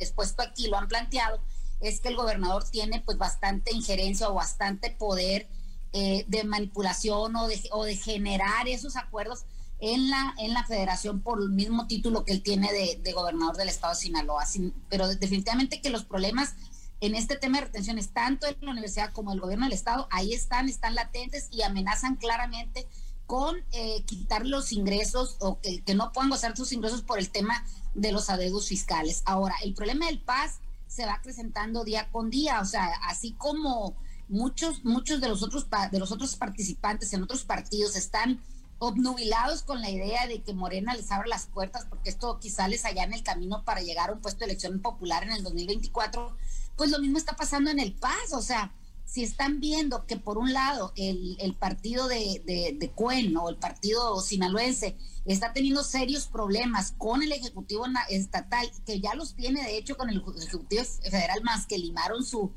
expuesto 0.00 0.42
aquí, 0.42 0.66
lo 0.66 0.76
han 0.76 0.88
planteado, 0.88 1.40
es 1.80 2.00
que 2.00 2.08
el 2.08 2.16
gobernador 2.16 2.68
tiene 2.68 3.00
pues 3.00 3.18
bastante 3.18 3.72
injerencia 3.74 4.28
o 4.28 4.34
bastante 4.34 4.90
poder 4.90 5.48
eh, 5.92 6.24
de 6.28 6.44
manipulación 6.44 7.34
o 7.36 7.48
de, 7.48 7.60
o 7.72 7.84
de 7.84 7.96
generar 7.96 8.68
esos 8.68 8.96
acuerdos 8.96 9.44
en 9.80 10.10
la, 10.10 10.34
en 10.38 10.52
la 10.52 10.64
federación 10.64 11.20
por 11.20 11.40
el 11.40 11.50
mismo 11.50 11.86
título 11.86 12.24
que 12.24 12.32
él 12.32 12.42
tiene 12.42 12.70
de, 12.72 13.12
gobernador 13.12 13.56
del 13.56 13.68
estado 13.68 13.94
de 13.94 14.00
Sinaloa. 14.00 14.44
pero 14.88 15.08
definitivamente 15.08 15.80
que 15.80 15.90
los 15.90 16.04
problemas 16.04 16.54
en 17.00 17.14
este 17.14 17.36
tema 17.36 17.58
de 17.58 17.66
retenciones, 17.66 18.10
tanto 18.10 18.46
en 18.46 18.56
la 18.60 18.72
universidad 18.72 19.12
como 19.12 19.32
el 19.32 19.40
gobierno 19.40 19.64
del 19.64 19.72
estado, 19.72 20.06
ahí 20.10 20.34
están, 20.34 20.68
están 20.68 20.94
latentes 20.94 21.48
y 21.50 21.62
amenazan 21.62 22.16
claramente 22.16 22.86
con 23.26 23.56
eh, 23.72 24.02
quitar 24.04 24.44
los 24.44 24.72
ingresos 24.72 25.36
o 25.40 25.60
que, 25.60 25.82
que, 25.82 25.94
no 25.94 26.12
puedan 26.12 26.30
gozar 26.30 26.56
sus 26.56 26.72
ingresos 26.72 27.02
por 27.02 27.18
el 27.18 27.30
tema 27.30 27.64
de 27.94 28.12
los 28.12 28.28
adeudos 28.28 28.68
fiscales. 28.68 29.22
Ahora, 29.24 29.54
el 29.62 29.72
problema 29.72 30.06
del 30.06 30.20
PAS 30.20 30.58
se 30.88 31.06
va 31.06 31.14
acrecentando 31.14 31.84
día 31.84 32.10
con 32.10 32.28
día, 32.28 32.60
o 32.60 32.64
sea, 32.64 32.86
así 33.04 33.32
como 33.32 33.96
muchos, 34.28 34.84
muchos 34.84 35.20
de 35.20 35.28
los 35.28 35.42
otros 35.42 35.66
de 35.90 35.98
los 35.98 36.12
otros 36.12 36.36
participantes 36.36 37.12
en 37.12 37.22
otros 37.22 37.44
partidos 37.44 37.96
están 37.96 38.40
obnubilados 38.80 39.62
con 39.62 39.82
la 39.82 39.90
idea 39.90 40.26
de 40.26 40.42
que 40.42 40.54
Morena 40.54 40.94
les 40.94 41.12
abra 41.12 41.28
las 41.28 41.46
puertas, 41.46 41.84
porque 41.88 42.08
esto 42.08 42.40
quizá 42.40 42.66
les 42.66 42.84
allá 42.86 43.04
en 43.04 43.12
el 43.12 43.22
camino 43.22 43.62
para 43.62 43.82
llegar 43.82 44.08
a 44.08 44.14
un 44.14 44.20
puesto 44.20 44.40
de 44.40 44.46
elección 44.46 44.80
popular 44.80 45.22
en 45.22 45.32
el 45.32 45.44
2024, 45.44 46.34
pues 46.76 46.90
lo 46.90 46.98
mismo 46.98 47.18
está 47.18 47.36
pasando 47.36 47.70
en 47.70 47.78
el 47.78 47.92
Paz, 47.92 48.32
o 48.32 48.40
sea, 48.40 48.72
si 49.04 49.22
están 49.22 49.60
viendo 49.60 50.06
que 50.06 50.16
por 50.16 50.38
un 50.38 50.54
lado 50.54 50.92
el, 50.96 51.36
el 51.40 51.54
partido 51.54 52.08
de, 52.08 52.42
de, 52.46 52.74
de 52.78 52.90
Cuen 52.90 53.36
o 53.36 53.50
el 53.50 53.56
partido 53.56 54.20
sinaloense 54.20 54.96
está 55.26 55.52
teniendo 55.52 55.84
serios 55.84 56.26
problemas 56.26 56.94
con 56.96 57.22
el 57.22 57.32
Ejecutivo 57.32 57.84
Estatal, 58.08 58.70
que 58.86 59.00
ya 59.00 59.14
los 59.14 59.34
tiene 59.34 59.62
de 59.62 59.76
hecho 59.76 59.96
con 59.96 60.08
el 60.08 60.22
Ejecutivo 60.38 60.84
Federal 61.02 61.42
más 61.42 61.66
que 61.66 61.76
limaron 61.76 62.24
su, 62.24 62.50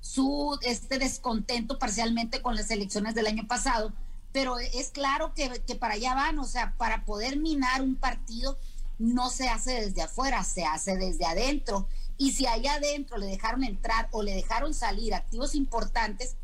su 0.00 0.56
este 0.62 0.98
descontento 0.98 1.78
parcialmente 1.78 2.40
con 2.40 2.54
las 2.54 2.70
elecciones 2.70 3.16
del 3.16 3.26
año 3.26 3.48
pasado, 3.48 3.92
pero 4.36 4.58
es 4.58 4.90
claro 4.90 5.32
que, 5.32 5.48
para 5.76 5.94
allá 5.94 6.12
van, 6.14 6.38
o 6.38 6.44
sea, 6.44 6.74
para 6.76 7.06
poder 7.06 7.38
minar 7.38 7.80
un 7.80 7.96
partido 7.96 8.58
no 8.98 9.30
se 9.30 9.48
hace 9.48 9.80
desde 9.80 10.02
afuera, 10.02 10.44
se 10.44 10.66
hace 10.66 10.98
desde 10.98 11.24
adentro. 11.24 11.88
Y 12.18 12.32
si 12.32 12.46
allá 12.46 12.74
adentro 12.74 13.16
le 13.16 13.24
dejaron 13.24 13.64
entrar 13.64 14.10
o 14.12 14.22
le 14.22 14.34
dejaron 14.34 14.74
salir 14.74 15.14
activos 15.14 15.54
importantes, 15.54 16.36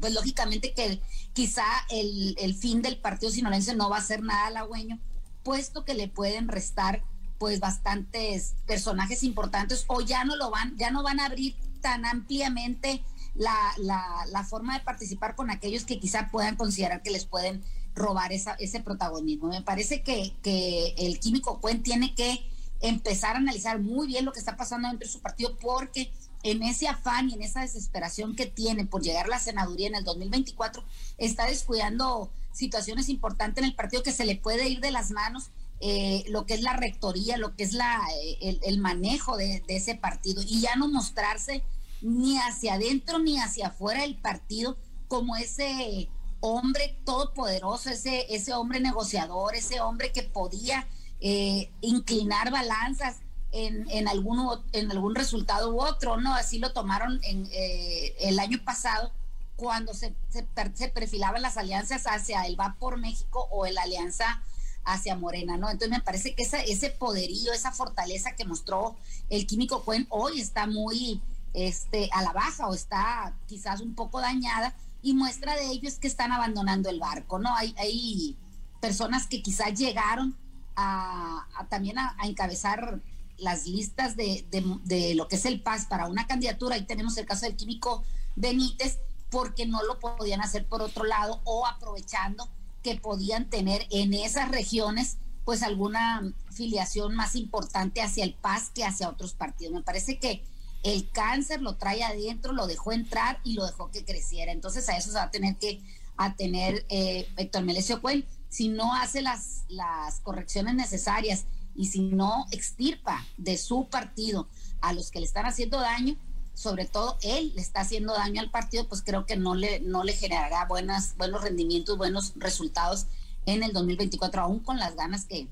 pues 0.00 0.14
lógicamente 0.14 0.72
que 0.72 1.02
quizá 1.34 1.66
el, 1.90 2.36
el 2.38 2.54
fin 2.54 2.80
del 2.80 2.96
partido 2.96 3.30
sinolense 3.30 3.74
no 3.74 3.90
va 3.90 3.98
a 3.98 4.02
ser 4.02 4.22
nada 4.22 4.46
halagüeño, 4.46 4.98
puesto 5.42 5.84
que 5.84 5.92
le 5.92 6.08
pueden 6.08 6.48
restar 6.48 7.04
pues 7.36 7.60
bastantes 7.60 8.54
personajes 8.66 9.24
importantes 9.24 9.84
o 9.88 10.00
ya 10.00 10.24
no 10.24 10.36
lo 10.36 10.48
van, 10.48 10.74
ya 10.78 10.90
no 10.90 11.02
van 11.02 11.20
a 11.20 11.26
abrir 11.26 11.54
tan 11.82 12.06
ampliamente 12.06 13.04
la, 13.34 13.56
la, 13.78 14.26
la, 14.30 14.44
forma 14.44 14.78
de 14.78 14.84
participar 14.84 15.34
con 15.34 15.50
aquellos 15.50 15.84
que 15.84 15.98
quizá 15.98 16.30
puedan 16.30 16.56
considerar 16.56 17.02
que 17.02 17.10
les 17.10 17.24
pueden 17.24 17.62
robar 17.94 18.32
esa, 18.32 18.54
ese 18.54 18.80
protagonismo. 18.80 19.48
Me 19.48 19.62
parece 19.62 20.02
que, 20.02 20.34
que 20.42 20.94
el 20.98 21.20
Químico 21.20 21.60
Cuen 21.60 21.82
tiene 21.82 22.14
que 22.14 22.44
empezar 22.80 23.36
a 23.36 23.38
analizar 23.38 23.78
muy 23.78 24.06
bien 24.06 24.24
lo 24.24 24.32
que 24.32 24.38
está 24.38 24.56
pasando 24.56 24.88
dentro 24.88 25.06
de 25.06 25.12
su 25.12 25.20
partido 25.20 25.56
porque 25.58 26.10
en 26.42 26.62
ese 26.62 26.88
afán 26.88 27.28
y 27.28 27.34
en 27.34 27.42
esa 27.42 27.60
desesperación 27.60 28.34
que 28.34 28.46
tiene 28.46 28.86
por 28.86 29.02
llegar 29.02 29.26
a 29.26 29.28
la 29.28 29.38
senaduría 29.38 29.88
en 29.88 29.94
el 29.94 30.04
2024, 30.04 30.82
está 31.18 31.46
descuidando 31.46 32.30
situaciones 32.52 33.08
importantes 33.08 33.62
en 33.62 33.68
el 33.68 33.76
partido 33.76 34.02
que 34.02 34.12
se 34.12 34.24
le 34.24 34.36
puede 34.36 34.68
ir 34.68 34.80
de 34.80 34.90
las 34.90 35.10
manos 35.10 35.50
eh, 35.82 36.24
lo 36.28 36.44
que 36.44 36.54
es 36.54 36.62
la 36.62 36.74
rectoría, 36.74 37.38
lo 37.38 37.56
que 37.56 37.62
es 37.62 37.72
la, 37.72 37.98
eh, 38.22 38.58
el, 38.62 38.78
manejo 38.78 39.38
de, 39.38 39.62
de, 39.66 39.76
ese 39.76 39.94
partido 39.94 40.42
y 40.42 40.60
ya 40.60 40.76
no 40.76 40.88
mostrarse 40.88 41.62
ni 42.02 42.38
hacia 42.38 42.74
adentro 42.74 43.18
ni 43.18 43.38
hacia 43.38 43.68
afuera 43.68 44.02
del 44.02 44.16
partido 44.16 44.76
como 45.08 45.36
ese 45.36 46.08
hombre 46.40 46.98
todopoderoso, 47.04 47.90
ese, 47.90 48.26
ese 48.34 48.54
hombre 48.54 48.80
negociador, 48.80 49.54
ese 49.54 49.80
hombre 49.80 50.12
que 50.12 50.22
podía 50.22 50.86
eh, 51.20 51.70
inclinar 51.80 52.50
balanzas 52.50 53.16
en, 53.52 53.90
en, 53.90 54.08
algún, 54.08 54.40
en 54.72 54.90
algún 54.90 55.14
resultado 55.14 55.74
u 55.74 55.82
otro, 55.82 56.16
¿no? 56.18 56.34
Así 56.34 56.58
lo 56.58 56.72
tomaron 56.72 57.20
en, 57.24 57.48
eh, 57.52 58.14
el 58.20 58.38
año 58.38 58.58
pasado 58.64 59.12
cuando 59.56 59.92
se, 59.92 60.14
se, 60.30 60.88
perfilaban 60.88 61.42
las 61.42 61.58
alianzas 61.58 62.04
hacia 62.06 62.46
el 62.46 62.58
Va 62.58 62.76
por 62.78 62.96
México 62.96 63.46
o 63.50 63.66
la 63.66 63.82
Alianza 63.82 64.42
hacia 64.84 65.16
Morena, 65.16 65.58
¿no? 65.58 65.68
Entonces 65.68 65.90
me 65.90 66.02
parece 66.02 66.34
que 66.34 66.42
esa, 66.42 66.62
ese 66.62 66.88
poderío, 66.90 67.52
esa 67.52 67.70
fortaleza 67.70 68.34
que 68.34 68.46
mostró 68.46 68.96
el 69.28 69.46
químico 69.46 69.84
Cuen 69.84 70.06
hoy 70.08 70.40
está 70.40 70.66
muy 70.66 71.20
este, 71.54 72.08
a 72.12 72.22
la 72.22 72.32
baja 72.32 72.68
o 72.68 72.74
está 72.74 73.34
quizás 73.46 73.80
un 73.80 73.94
poco 73.94 74.20
dañada 74.20 74.74
y 75.02 75.14
muestra 75.14 75.54
de 75.54 75.66
ello 75.66 75.88
es 75.88 75.98
que 75.98 76.08
están 76.08 76.32
abandonando 76.32 76.90
el 76.90 77.00
barco, 77.00 77.38
¿no? 77.38 77.54
Hay, 77.56 77.74
hay 77.78 78.36
personas 78.80 79.26
que 79.26 79.42
quizás 79.42 79.78
llegaron 79.78 80.36
a, 80.76 81.46
también 81.68 81.98
a, 81.98 82.16
encabezar 82.24 83.00
las 83.38 83.66
listas 83.66 84.16
de, 84.16 84.46
de, 84.50 85.14
lo 85.14 85.28
que 85.28 85.36
es 85.36 85.44
el 85.46 85.62
PAS 85.62 85.86
para 85.86 86.06
una 86.06 86.26
candidatura. 86.26 86.76
Ahí 86.76 86.84
tenemos 86.84 87.16
el 87.16 87.26
caso 87.26 87.46
del 87.46 87.56
químico 87.56 88.02
Benítez, 88.36 88.98
porque 89.30 89.66
no 89.66 89.82
lo 89.82 89.98
podían 89.98 90.40
hacer 90.40 90.66
por 90.66 90.82
otro 90.82 91.04
lado 91.04 91.40
o 91.44 91.66
aprovechando 91.66 92.48
que 92.82 92.96
podían 92.96 93.48
tener 93.48 93.86
en 93.90 94.12
esas 94.12 94.50
regiones 94.50 95.18
pues 95.44 95.62
alguna 95.62 96.32
filiación 96.52 97.14
más 97.14 97.34
importante 97.34 98.02
hacia 98.02 98.24
el 98.24 98.34
PAS 98.34 98.70
que 98.74 98.84
hacia 98.84 99.08
otros 99.08 99.32
partidos. 99.32 99.72
Me 99.72 99.82
parece 99.82 100.18
que 100.18 100.44
el 100.82 101.10
cáncer 101.10 101.60
lo 101.60 101.76
trae 101.76 102.02
adentro, 102.02 102.52
lo 102.52 102.66
dejó 102.66 102.92
entrar 102.92 103.40
y 103.44 103.54
lo 103.54 103.66
dejó 103.66 103.90
que 103.90 104.04
creciera. 104.04 104.52
Entonces 104.52 104.88
a 104.88 104.96
eso 104.96 105.10
se 105.10 105.16
va 105.16 105.24
a 105.24 105.30
tener 105.30 105.56
que 105.56 105.80
atener 106.16 106.84
eh, 106.88 107.28
Héctor 107.36 107.64
Melesio 107.64 108.00
Cuen. 108.00 108.24
Si 108.48 108.68
no 108.68 108.94
hace 108.94 109.22
las, 109.22 109.64
las 109.68 110.20
correcciones 110.20 110.74
necesarias 110.74 111.44
y 111.74 111.86
si 111.86 112.00
no 112.00 112.46
extirpa 112.50 113.24
de 113.36 113.56
su 113.56 113.88
partido 113.88 114.48
a 114.80 114.92
los 114.92 115.10
que 115.10 115.20
le 115.20 115.26
están 115.26 115.46
haciendo 115.46 115.78
daño, 115.80 116.16
sobre 116.54 116.84
todo 116.84 117.16
él 117.22 117.52
le 117.54 117.62
está 117.62 117.80
haciendo 117.80 118.12
daño 118.12 118.40
al 118.40 118.50
partido, 118.50 118.86
pues 118.88 119.02
creo 119.02 119.24
que 119.24 119.36
no 119.36 119.54
le, 119.54 119.80
no 119.80 120.04
le 120.04 120.12
generará 120.12 120.66
buenas, 120.66 121.16
buenos 121.16 121.42
rendimientos, 121.42 121.96
buenos 121.96 122.32
resultados 122.36 123.06
en 123.46 123.62
el 123.62 123.72
2024, 123.72 124.42
aún 124.42 124.60
con 124.60 124.78
las 124.78 124.94
ganas 124.96 125.24
que, 125.24 125.48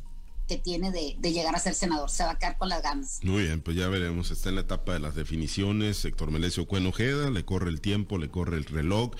que 0.48 0.56
tiene 0.56 0.90
de, 0.90 1.16
llegar 1.30 1.54
a 1.54 1.58
ser 1.58 1.74
senador. 1.74 2.10
Se 2.10 2.24
va 2.24 2.32
a 2.32 2.38
quedar 2.38 2.56
con 2.58 2.68
las 2.68 2.82
ganas. 2.82 3.20
Muy 3.22 3.42
bien, 3.42 3.60
pues 3.60 3.76
ya 3.76 3.86
veremos. 3.88 4.30
Está 4.30 4.48
en 4.48 4.56
la 4.56 4.62
etapa 4.62 4.94
de 4.94 4.98
las 4.98 5.14
definiciones. 5.14 6.04
Héctor 6.04 6.30
Melesio 6.30 6.66
Cuenojeda, 6.66 7.30
le 7.30 7.44
corre 7.44 7.68
el 7.68 7.80
tiempo, 7.80 8.18
le 8.18 8.30
corre 8.30 8.56
el 8.56 8.64
reloj 8.64 9.12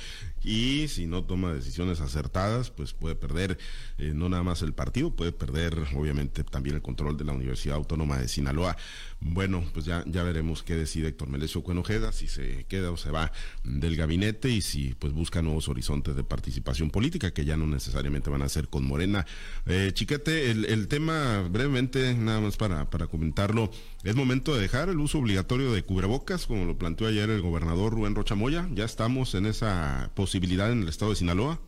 y 0.42 0.88
si 0.88 1.06
no 1.06 1.24
toma 1.24 1.52
decisiones 1.52 2.00
acertadas, 2.00 2.70
pues 2.70 2.92
puede 2.92 3.14
perder 3.14 3.58
eh, 3.98 4.12
no 4.14 4.28
nada 4.28 4.42
más 4.42 4.62
el 4.62 4.72
partido, 4.72 5.10
puede 5.10 5.32
perder 5.32 5.74
obviamente 5.96 6.44
también 6.44 6.76
el 6.76 6.82
control 6.82 7.16
de 7.16 7.24
la 7.24 7.32
Universidad 7.32 7.76
Autónoma 7.76 8.18
de 8.18 8.28
Sinaloa. 8.28 8.76
Bueno, 9.20 9.64
pues 9.74 9.84
ya, 9.84 10.04
ya 10.06 10.22
veremos 10.22 10.62
qué 10.62 10.76
decide 10.76 11.08
Héctor 11.08 11.28
Melesio 11.28 11.62
Cuenojeda, 11.62 12.12
si 12.12 12.28
se 12.28 12.64
queda 12.68 12.92
o 12.92 12.96
se 12.96 13.10
va 13.10 13.32
del 13.64 13.96
gabinete 13.96 14.48
y 14.50 14.60
si 14.60 14.94
pues 14.94 15.12
busca 15.12 15.42
nuevos 15.42 15.68
horizontes 15.68 16.14
de 16.14 16.22
participación 16.22 16.90
política 16.90 17.32
que 17.32 17.44
ya 17.44 17.56
no 17.56 17.66
necesariamente 17.66 18.30
van 18.30 18.42
a 18.42 18.48
ser 18.48 18.68
con 18.68 18.84
Morena. 18.84 19.26
Eh, 19.66 19.90
Chiquete, 19.92 20.50
el, 20.50 20.88
tema 20.88 21.42
brevemente, 21.50 22.14
nada 22.14 22.40
más 22.40 22.56
para, 22.56 22.88
para 22.88 23.08
comentarlo, 23.08 23.70
es 24.04 24.14
momento 24.14 24.54
de 24.54 24.62
dejar 24.62 24.88
el 24.88 25.00
uso 25.00 25.18
obligatorio 25.18 25.72
de 25.72 25.82
cubrebocas, 25.82 26.46
como 26.46 26.64
lo 26.64 26.78
planteó 26.78 27.08
ayer 27.08 27.28
el 27.30 27.42
gobernador 27.42 27.92
Rubén 27.92 28.14
Rochamoya. 28.14 28.68
Ya 28.72 28.84
estamos 28.84 29.34
en 29.34 29.46
esa 29.46 30.10
posibilidad 30.28 30.70
en 30.70 30.82
el 30.82 30.88
estado 30.90 31.12
de 31.12 31.16
Sinaloa. 31.16 31.58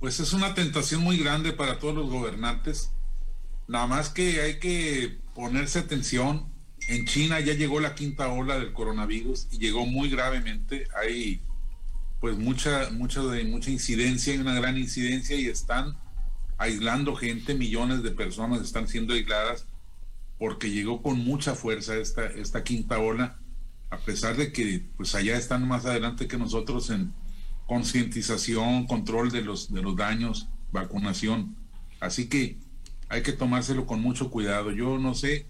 Pues 0.00 0.18
es 0.18 0.32
una 0.32 0.54
tentación 0.54 1.00
muy 1.00 1.16
grande 1.16 1.52
para 1.52 1.78
todos 1.78 1.94
los 1.94 2.10
gobernantes. 2.10 2.90
Nada 3.68 3.86
más 3.86 4.08
que 4.08 4.40
hay 4.40 4.58
que 4.58 5.20
ponerse 5.32 5.78
atención. 5.78 6.52
En 6.88 7.06
China 7.06 7.38
ya 7.38 7.52
llegó 7.52 7.78
la 7.78 7.94
quinta 7.94 8.26
ola 8.28 8.58
del 8.58 8.72
coronavirus 8.72 9.46
y 9.52 9.58
llegó 9.58 9.86
muy 9.86 10.10
gravemente. 10.10 10.88
Hay 11.00 11.40
pues 12.18 12.36
mucha, 12.36 12.90
mucha, 12.90 13.22
mucha 13.22 13.70
incidencia, 13.70 14.32
hay 14.32 14.40
una 14.40 14.54
gran 14.54 14.76
incidencia 14.76 15.36
y 15.36 15.46
están 15.46 15.96
aislando 16.56 17.14
gente, 17.14 17.54
millones 17.54 18.02
de 18.02 18.10
personas 18.10 18.60
están 18.60 18.88
siendo 18.88 19.14
aisladas 19.14 19.68
porque 20.36 20.70
llegó 20.70 21.00
con 21.00 21.20
mucha 21.20 21.54
fuerza 21.54 21.96
esta, 21.96 22.26
esta 22.26 22.64
quinta 22.64 22.98
ola, 22.98 23.38
a 23.90 23.98
pesar 23.98 24.36
de 24.36 24.52
que 24.52 24.84
pues 24.96 25.14
allá 25.14 25.36
están 25.36 25.66
más 25.66 25.86
adelante 25.86 26.28
que 26.28 26.36
nosotros 26.36 26.90
en 26.90 27.12
concientización, 27.66 28.86
control 28.86 29.30
de 29.30 29.42
los, 29.42 29.72
de 29.72 29.82
los 29.82 29.96
daños, 29.96 30.48
vacunación. 30.72 31.56
Así 32.00 32.28
que 32.28 32.58
hay 33.08 33.22
que 33.22 33.32
tomárselo 33.32 33.86
con 33.86 34.00
mucho 34.00 34.30
cuidado. 34.30 34.72
Yo 34.72 34.98
no 34.98 35.14
sé, 35.14 35.46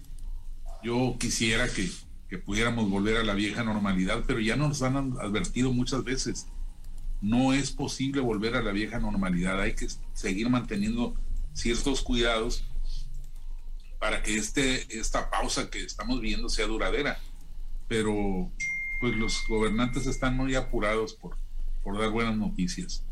yo 0.83 1.15
quisiera 1.19 1.67
que, 1.67 1.89
que 2.29 2.37
pudiéramos 2.37 2.89
volver 2.89 3.17
a 3.17 3.23
la 3.23 3.33
vieja 3.33 3.63
normalidad, 3.63 4.23
pero 4.25 4.39
ya 4.39 4.55
nos 4.55 4.81
han 4.81 4.95
advertido 5.19 5.71
muchas 5.71 6.03
veces. 6.03 6.47
No 7.21 7.53
es 7.53 7.71
posible 7.71 8.21
volver 8.21 8.55
a 8.55 8.61
la 8.61 8.71
vieja 8.71 8.99
normalidad, 8.99 9.59
hay 9.59 9.75
que 9.75 9.87
seguir 10.13 10.49
manteniendo 10.49 11.15
ciertos 11.53 12.01
cuidados 12.01 12.63
para 13.99 14.23
que 14.23 14.37
este, 14.37 14.97
esta 14.97 15.29
pausa 15.29 15.69
que 15.69 15.83
estamos 15.83 16.21
viendo 16.21 16.47
sea 16.47 16.67
duradera. 16.67 17.19
Pero 17.89 18.49
pues 19.01 19.15
los 19.17 19.45
gobernantes 19.49 20.07
están 20.07 20.37
muy 20.37 20.55
apurados 20.55 21.13
por, 21.13 21.35
por 21.83 21.99
dar 21.99 22.11
buenas 22.11 22.37
noticias. 22.37 23.03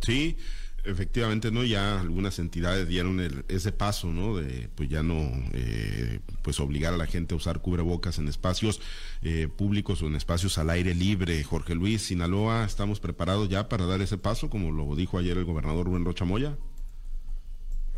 Sí, 0.00 0.36
efectivamente, 0.84 1.50
¿no? 1.50 1.64
Ya 1.64 2.00
algunas 2.00 2.38
entidades 2.38 2.88
dieron 2.88 3.44
ese 3.48 3.72
paso, 3.72 4.08
¿no? 4.08 4.36
De 4.36 4.68
pues 4.74 4.88
ya 4.88 5.02
no 5.02 5.30
eh, 5.52 6.20
pues 6.42 6.58
obligar 6.60 6.94
a 6.94 6.96
la 6.96 7.06
gente 7.06 7.34
a 7.34 7.36
usar 7.36 7.60
cubrebocas 7.60 8.18
en 8.18 8.28
espacios 8.28 8.80
eh, 9.22 9.48
públicos 9.48 10.02
o 10.02 10.06
en 10.06 10.16
espacios 10.16 10.58
al 10.58 10.70
aire 10.70 10.94
libre. 10.94 11.42
Jorge 11.44 11.74
Luis, 11.74 12.02
Sinaloa, 12.02 12.64
¿estamos 12.64 13.00
preparados 13.00 13.48
ya 13.48 13.68
para 13.68 13.86
dar 13.86 14.02
ese 14.02 14.18
paso, 14.18 14.50
como 14.50 14.72
lo 14.72 14.96
dijo 14.96 15.18
ayer 15.18 15.38
el 15.38 15.44
gobernador 15.44 15.86
Rubén 15.86 16.04
Rochamoya? 16.04 16.56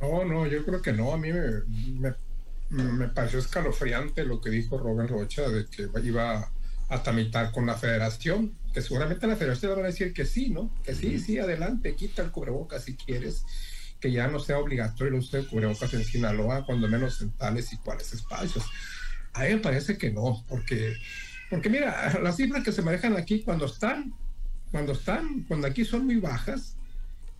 No, 0.00 0.24
no, 0.24 0.46
yo 0.46 0.64
creo 0.64 0.82
que 0.82 0.92
no. 0.92 1.12
A 1.14 1.16
mí 1.16 1.32
me, 1.32 1.40
me, 2.00 2.14
pareció 3.14 3.38
escalofriante 3.38 4.24
lo 4.24 4.40
que 4.40 4.50
dijo 4.50 4.78
Robert 4.78 5.10
Rocha 5.10 5.48
de 5.48 5.66
que 5.66 5.88
iba 6.02 6.50
a 6.88 7.02
tramitar 7.02 7.52
con 7.52 7.66
la 7.66 7.74
federación, 7.74 8.52
que 8.72 8.82
seguramente 8.82 9.26
la 9.26 9.36
federación 9.36 9.78
va 9.78 9.82
a 9.82 9.86
decir 9.86 10.12
que 10.12 10.26
sí, 10.26 10.50
¿no? 10.50 10.70
Que 10.84 10.94
sí, 10.94 11.18
sí, 11.18 11.38
adelante, 11.38 11.94
quita 11.94 12.22
el 12.22 12.30
cubrebocas 12.30 12.84
si 12.84 12.96
quieres, 12.96 13.44
que 14.00 14.12
ya 14.12 14.28
no 14.28 14.38
sea 14.38 14.58
obligatorio 14.58 15.14
el 15.14 15.20
uso 15.20 15.36
de 15.36 15.46
cubrebocas 15.46 15.94
en 15.94 16.04
Sinaloa, 16.04 16.66
cuando 16.66 16.88
menos 16.88 17.20
en 17.22 17.30
tales 17.30 17.72
y 17.72 17.78
cuales 17.78 18.12
espacios. 18.12 18.64
A 19.32 19.44
mí 19.44 19.54
me 19.54 19.58
parece 19.58 19.96
que 19.96 20.10
no, 20.10 20.44
porque, 20.48 20.94
porque 21.50 21.70
mira, 21.70 22.18
las 22.22 22.36
cifras 22.36 22.62
que 22.64 22.72
se 22.72 22.82
manejan 22.82 23.16
aquí 23.16 23.42
cuando 23.42 23.66
están, 23.66 24.12
cuando 24.70 24.92
están, 24.92 25.44
cuando 25.44 25.66
aquí 25.66 25.84
son 25.84 26.04
muy 26.04 26.16
bajas, 26.16 26.76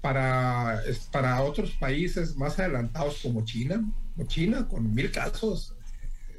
para, 0.04 0.82
para 1.10 1.40
otros 1.40 1.70
países 1.70 2.36
más 2.36 2.58
adelantados 2.58 3.20
como 3.22 3.42
China, 3.42 3.82
China 4.26 4.68
con 4.68 4.94
mil 4.94 5.10
casos, 5.10 5.74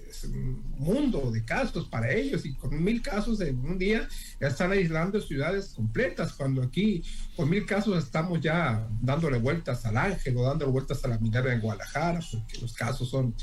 es 0.07 0.23
un 0.25 0.63
mundo 0.77 1.31
de 1.31 1.43
casos 1.43 1.87
para 1.87 2.11
ellos 2.13 2.45
y 2.45 2.53
con 2.53 2.83
mil 2.83 3.01
casos 3.01 3.41
en 3.41 3.57
un 3.57 3.79
día 3.79 4.07
ya 4.39 4.49
están 4.49 4.71
aislando 4.71 5.19
ciudades 5.19 5.69
completas, 5.69 6.33
cuando 6.33 6.61
aquí 6.61 7.03
con 7.35 7.49
mil 7.49 7.65
casos 7.65 8.03
estamos 8.03 8.39
ya 8.39 8.87
dándole 9.01 9.39
vueltas 9.39 9.83
al 9.87 9.97
Ángel 9.97 10.37
o 10.37 10.43
dándole 10.43 10.71
vueltas 10.71 11.03
a 11.03 11.07
la 11.07 11.17
minera 11.17 11.51
en 11.51 11.59
Guadalajara, 11.59 12.19
porque 12.31 12.59
los 12.59 12.73
casos 12.73 13.09
son 13.09 13.33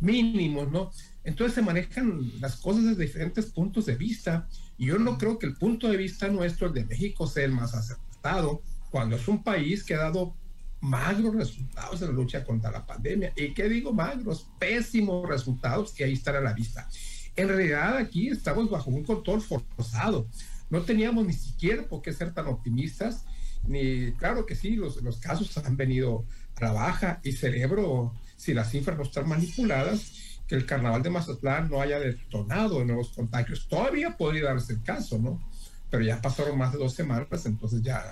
mínimos, 0.00 0.72
¿no? 0.72 0.90
Entonces 1.24 1.54
se 1.54 1.60
manejan 1.60 2.40
las 2.40 2.56
cosas 2.56 2.84
desde 2.84 3.04
diferentes 3.04 3.44
puntos 3.52 3.84
de 3.84 3.96
vista 3.96 4.48
y 4.78 4.86
yo 4.86 4.98
no 4.98 5.18
creo 5.18 5.38
que 5.38 5.44
el 5.44 5.56
punto 5.58 5.88
de 5.88 5.98
vista 5.98 6.26
nuestro, 6.28 6.68
el 6.68 6.72
de 6.72 6.86
México, 6.86 7.26
sea 7.26 7.44
el 7.44 7.52
más 7.52 7.74
acertado 7.74 8.62
cuando 8.90 9.16
es 9.16 9.28
un 9.28 9.42
país 9.42 9.84
que 9.84 9.94
ha 9.94 9.98
dado 9.98 10.34
magros 10.80 11.34
resultados 11.34 12.00
en 12.02 12.08
la 12.08 12.14
lucha 12.14 12.44
contra 12.44 12.70
la 12.70 12.86
pandemia. 12.86 13.32
¿Y 13.36 13.52
qué 13.52 13.68
digo 13.68 13.92
magros? 13.92 14.46
Pésimos 14.58 15.28
resultados 15.28 15.92
que 15.92 16.04
ahí 16.04 16.12
están 16.12 16.36
a 16.36 16.40
la 16.40 16.52
vista. 16.52 16.88
En 17.36 17.48
realidad 17.48 17.96
aquí 17.96 18.28
estamos 18.28 18.70
bajo 18.70 18.90
un 18.90 19.04
control 19.04 19.40
forzado. 19.40 20.28
No 20.70 20.82
teníamos 20.82 21.26
ni 21.26 21.32
siquiera 21.32 21.84
por 21.84 22.02
qué 22.02 22.12
ser 22.12 22.34
tan 22.34 22.46
optimistas, 22.46 23.24
ni 23.66 24.12
claro 24.12 24.46
que 24.46 24.54
sí, 24.54 24.76
los, 24.76 25.02
los 25.02 25.18
casos 25.18 25.56
han 25.58 25.76
venido 25.76 26.24
a 26.56 26.64
la 26.64 26.72
baja 26.72 27.20
y 27.24 27.32
celebro, 27.32 28.14
si 28.36 28.54
las 28.54 28.70
cifras 28.70 28.96
no 28.96 29.04
están 29.04 29.28
manipuladas, 29.28 30.42
que 30.46 30.54
el 30.54 30.66
carnaval 30.66 31.02
de 31.02 31.10
Mazatlán 31.10 31.70
no 31.70 31.80
haya 31.80 31.98
detonado 31.98 32.84
nuevos 32.84 33.10
contagios. 33.10 33.68
Todavía 33.68 34.16
podría 34.16 34.44
darse 34.44 34.72
el 34.72 34.82
caso, 34.82 35.18
¿no? 35.18 35.42
Pero 35.90 36.02
ya 36.04 36.20
pasaron 36.20 36.58
más 36.58 36.72
de 36.72 36.78
dos 36.78 36.94
semanas, 36.94 37.46
entonces 37.46 37.82
ya 37.82 38.04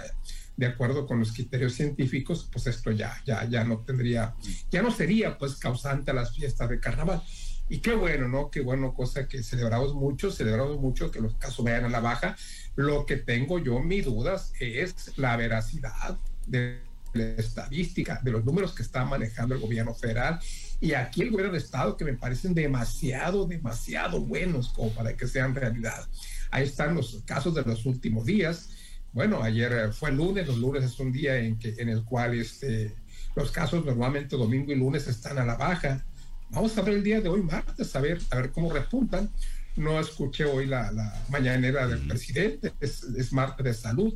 de 0.57 0.67
acuerdo 0.67 1.07
con 1.07 1.19
los 1.19 1.33
criterios 1.33 1.75
científicos, 1.75 2.49
pues 2.51 2.67
esto 2.67 2.91
ya, 2.91 3.21
ya, 3.27 3.45
ya 3.45 3.65
no 3.65 3.79
tendría, 3.81 4.35
ya 4.71 4.83
no 4.83 4.91
sería 4.91 5.37
pues 5.37 5.57
causante 5.57 6.11
a 6.11 6.15
las 6.15 6.35
fiestas 6.35 6.69
de 6.69 6.81
carnaval. 6.81 7.23
Y 7.69 7.79
qué 7.79 7.95
bueno, 7.95 8.29
¿no? 8.29 8.51
Qué 8.51 8.61
bueno, 8.61 8.95
cosa 8.95 9.27
que 9.27 9.43
celebramos 9.43 9.93
mucho, 9.93 10.31
celebramos 10.31 10.79
mucho 10.79 11.11
que 11.11 11.21
los 11.21 11.35
casos 11.35 11.65
vayan 11.65 11.85
a 11.85 11.89
la 11.89 12.01
baja. 12.01 12.37
Lo 12.77 13.05
que 13.07 13.17
tengo 13.17 13.59
yo 13.59 13.81
mis 13.81 14.05
dudas 14.05 14.53
es 14.61 15.13
la 15.17 15.37
veracidad 15.37 16.19
de 16.47 16.81
la 17.13 17.25
estadística, 17.25 18.21
de 18.23 18.31
los 18.31 18.45
números 18.45 18.73
que 18.73 18.83
está 18.83 19.05
manejando 19.05 19.55
el 19.55 19.61
gobierno 19.61 19.95
federal 19.95 20.39
y 20.81 20.93
aquí 20.93 21.23
el 21.23 21.31
gobierno 21.31 21.53
de 21.53 21.59
Estado 21.59 21.97
que 21.97 22.05
me 22.05 22.13
parecen 22.13 22.55
demasiado, 22.55 23.47
demasiado 23.47 24.21
buenos 24.21 24.69
como 24.69 24.91
para 24.91 25.17
que 25.17 25.27
sean 25.27 25.55
realidad. 25.55 26.07
Ahí 26.51 26.65
están 26.65 26.95
los 26.95 27.23
casos 27.25 27.55
de 27.55 27.63
los 27.63 27.87
últimos 27.87 28.27
días 28.27 28.69
bueno, 29.17 29.43
ayer 29.43 29.95
fue 29.95 30.13
lunes, 30.13 30.47
los 30.47 30.59
lunes 30.59 30.85
es 30.85 31.01
un 31.01 31.11
día 31.11 31.39
en, 31.39 31.59
que, 31.59 31.75
en 31.79 31.89
el 31.89 32.05
cual 32.05 32.39
este, 32.39 32.95
los 33.35 33.51
casos 33.51 33.83
normalmente 33.83 34.37
domingo 34.37 34.73
y 34.73 34.77
lunes 34.77 35.09
están 35.09 35.39
a 35.39 35.47
la 35.47 35.55
baja. 35.55 36.05
Vamos 36.51 36.77
a 36.77 36.83
ver 36.83 36.97
el 36.97 37.03
día 37.03 37.23
de 37.23 37.31
hoy, 37.31 37.43
martes, 37.43 37.97
a 37.97 38.01
ver, 38.01 38.21
a 38.31 38.37
ver 38.37 38.51
cómo 38.53 38.71
repuntan. 38.71 39.31
No 39.75 39.99
escuché 39.99 40.45
hoy 40.45 40.67
la, 40.67 40.93
la 40.93 41.25
mañanera 41.31 41.87
del 41.87 42.07
presidente, 42.07 42.75
es, 42.79 43.05
es 43.05 43.33
martes 43.33 43.65
de 43.65 43.73
salud 43.73 44.15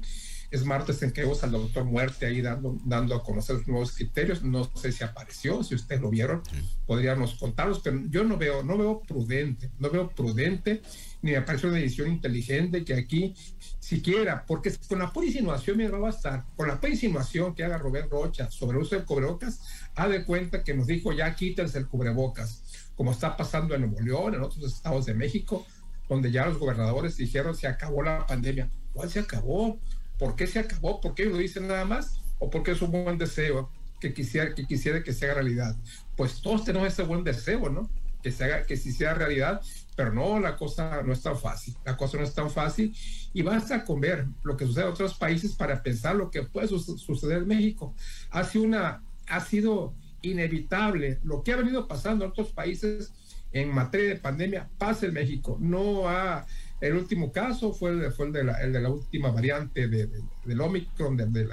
es 0.51 0.65
martes 0.65 1.03
en 1.03 1.13
que 1.13 1.23
vemos 1.23 1.43
al 1.45 1.53
doctor 1.53 1.85
Muerte 1.85 2.27
ahí 2.27 2.41
dando, 2.43 2.77
dando 2.85 3.15
a 3.15 3.23
conocer 3.23 3.57
los 3.57 3.69
nuevos 3.69 3.93
criterios. 3.93 4.43
No 4.43 4.71
sé 4.75 4.91
si 4.91 5.05
apareció, 5.05 5.63
si 5.63 5.75
ustedes 5.75 6.01
lo 6.01 6.11
vieron, 6.11 6.43
podríamos 6.87 7.35
contarlos, 7.35 7.81
pero 7.81 8.01
yo 8.09 8.25
no 8.25 8.37
veo, 8.37 8.63
no 8.63 8.77
veo 8.77 9.01
prudente, 9.01 9.71
no 9.79 9.91
veo 9.91 10.09
prudente, 10.11 10.83
ni 11.23 11.33
me 11.33 11.43
parece 11.43 11.69
una 11.69 11.77
decisión 11.77 12.09
inteligente 12.09 12.85
que 12.85 12.95
aquí 12.95 13.35
siquiera, 13.79 14.45
porque 14.47 14.73
con 14.89 14.99
la 14.99 15.13
pura 15.13 15.27
insinuación 15.27 15.77
me 15.77 15.89
va 15.89 15.99
a 15.99 16.01
bastar, 16.01 16.45
con 16.57 16.69
la 16.69 16.81
pura 16.81 16.93
insinuación 16.93 17.55
que 17.55 17.65
haga 17.65 17.79
Robert 17.79 18.11
Rocha 18.11 18.51
sobre 18.51 18.79
el 18.79 18.85
uso 18.85 18.97
del 18.97 19.05
cubrebocas, 19.05 19.61
ha 19.95 20.09
de 20.09 20.25
cuenta 20.25 20.65
que 20.65 20.75
nos 20.75 20.87
dijo 20.87 21.13
ya 21.13 21.35
quítense 21.35 21.79
el 21.79 21.87
cubrebocas, 21.87 22.91
como 22.97 23.13
está 23.13 23.37
pasando 23.37 23.75
en 23.75 23.83
Nuevo 23.83 24.01
León, 24.01 24.35
en 24.35 24.43
otros 24.43 24.65
estados 24.65 25.07
de 25.07 25.15
México, 25.15 25.65
donde 26.09 26.33
ya 26.33 26.47
los 26.47 26.59
gobernadores 26.59 27.17
dijeron 27.17 27.57
se 27.57 27.69
acabó 27.69 28.03
la 28.03 28.27
pandemia. 28.27 28.69
¿Cuál 28.93 29.09
se 29.09 29.21
acabó? 29.21 29.79
¿Por 30.21 30.37
qué 30.37 30.47
se 30.47 30.59
acabó? 30.59 31.01
¿Por 31.01 31.15
qué 31.15 31.25
lo 31.25 31.39
dicen 31.39 31.67
nada 31.67 31.87
más? 31.87 32.21
¿O 32.39 32.51
porque 32.51 32.73
es 32.73 32.83
un 32.83 32.93
buen 32.93 33.17
deseo 33.17 33.71
que 34.01 34.13
quisiera 34.13 34.55
que, 34.55 34.67
quisiera 34.67 35.03
que 35.03 35.15
se 35.15 35.25
haga 35.25 35.37
realidad? 35.37 35.75
Pues 36.15 36.43
todos 36.43 36.63
tenemos 36.63 36.87
ese 36.89 37.05
buen 37.05 37.25
deseo, 37.25 37.71
¿no? 37.71 37.91
Que 38.23 38.31
se 38.31 38.45
haga, 38.45 38.67
que 38.67 38.77
si 38.77 38.93
sea 38.93 39.15
realidad, 39.15 39.63
pero 39.97 40.13
no, 40.13 40.39
la 40.39 40.59
cosa 40.59 41.03
no 41.03 41.15
es 41.15 41.23
tan 41.23 41.39
fácil. 41.39 41.75
La 41.87 41.97
cosa 41.97 42.19
no 42.19 42.25
es 42.25 42.35
tan 42.35 42.51
fácil 42.51 42.95
y 43.33 43.41
basta 43.41 43.83
con 43.83 43.99
ver 43.99 44.27
lo 44.43 44.59
que 44.59 44.67
sucede 44.67 44.85
en 44.85 44.91
otros 44.91 45.15
países 45.15 45.55
para 45.55 45.83
pensar 45.83 46.17
lo 46.17 46.31
que 46.31 46.43
puede 46.43 46.69
suceder 46.69 47.39
en 47.39 47.49
México. 47.49 47.95
Ha 48.29 48.45
sido, 48.45 48.65
una, 48.65 49.03
ha 49.27 49.41
sido 49.41 49.95
inevitable 50.21 51.19
lo 51.25 51.43
que 51.43 51.53
ha 51.53 51.57
venido 51.57 51.89
pasando 51.89 52.27
en 52.27 52.33
otros 52.33 52.53
países 52.53 53.15
en 53.53 53.75
materia 53.75 54.11
de 54.11 54.17
pandemia, 54.17 54.69
pasa 54.77 55.07
en 55.07 55.15
México. 55.15 55.57
No 55.59 56.11
ha 56.11 56.45
el 56.81 56.95
último 56.95 57.31
caso 57.31 57.73
fue, 57.73 57.91
el, 57.91 58.13
fue 58.13 58.27
el, 58.27 58.33
de, 58.33 58.45
la, 58.45 58.55
el 58.61 58.73
de 58.73 58.81
la 58.81 58.91
última 58.91 59.31
variante 59.31 59.87
de, 59.87 60.09
del 60.45 60.61
Omicron 60.61 61.17
del, 61.17 61.51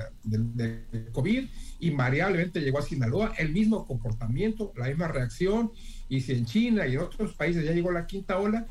COVID, 1.12 1.48
invariablemente 1.82 2.62
llegó 2.62 2.80
a 2.80 2.82
Sinaloa, 2.82 3.34
el 3.38 3.52
mismo 3.52 3.86
comportamiento, 3.86 4.72
la 4.76 4.88
misma 4.88 5.08
reacción, 5.08 5.72
y 6.08 6.22
si 6.22 6.34
en 6.34 6.46
China 6.46 6.88
y 6.88 6.94
en 6.94 7.00
otros 7.00 7.34
países 7.34 7.66
ya 7.66 7.72
llegó 7.72 7.92
la 7.92 8.08
quinta 8.08 8.40
ola, 8.40 8.66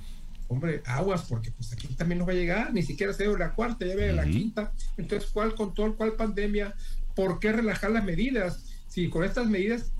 hombre, 0.49 0.83
aguas, 0.87 1.27
porque 1.29 1.51
pues 1.51 1.73
aquí 1.73 1.89
también 1.89 2.19
nos 2.19 2.29
va 2.29 2.33
a 2.33 2.37
llegar, 2.37 2.73
ni 2.73 2.83
siquiera 2.83 3.13
se 3.13 3.29
ve 3.29 3.39
la 3.39 3.53
cuarta, 3.53 3.85
ya 3.85 3.97
ve 3.97 4.13
la 4.13 4.25
quinta. 4.25 4.73
Entonces, 4.97 5.31
¿cuál 5.31 5.55
control, 5.55 5.97
cuál 5.97 6.15
pandemia? 6.15 6.75
¿Por 7.15 7.41
qué 7.41 7.53
relajar 7.53 7.91
las 7.91 8.05
medidas? 8.05 8.65
Si 8.89 9.09
con 9.09 9.25
estas 9.25 9.47
medidas 9.49 9.93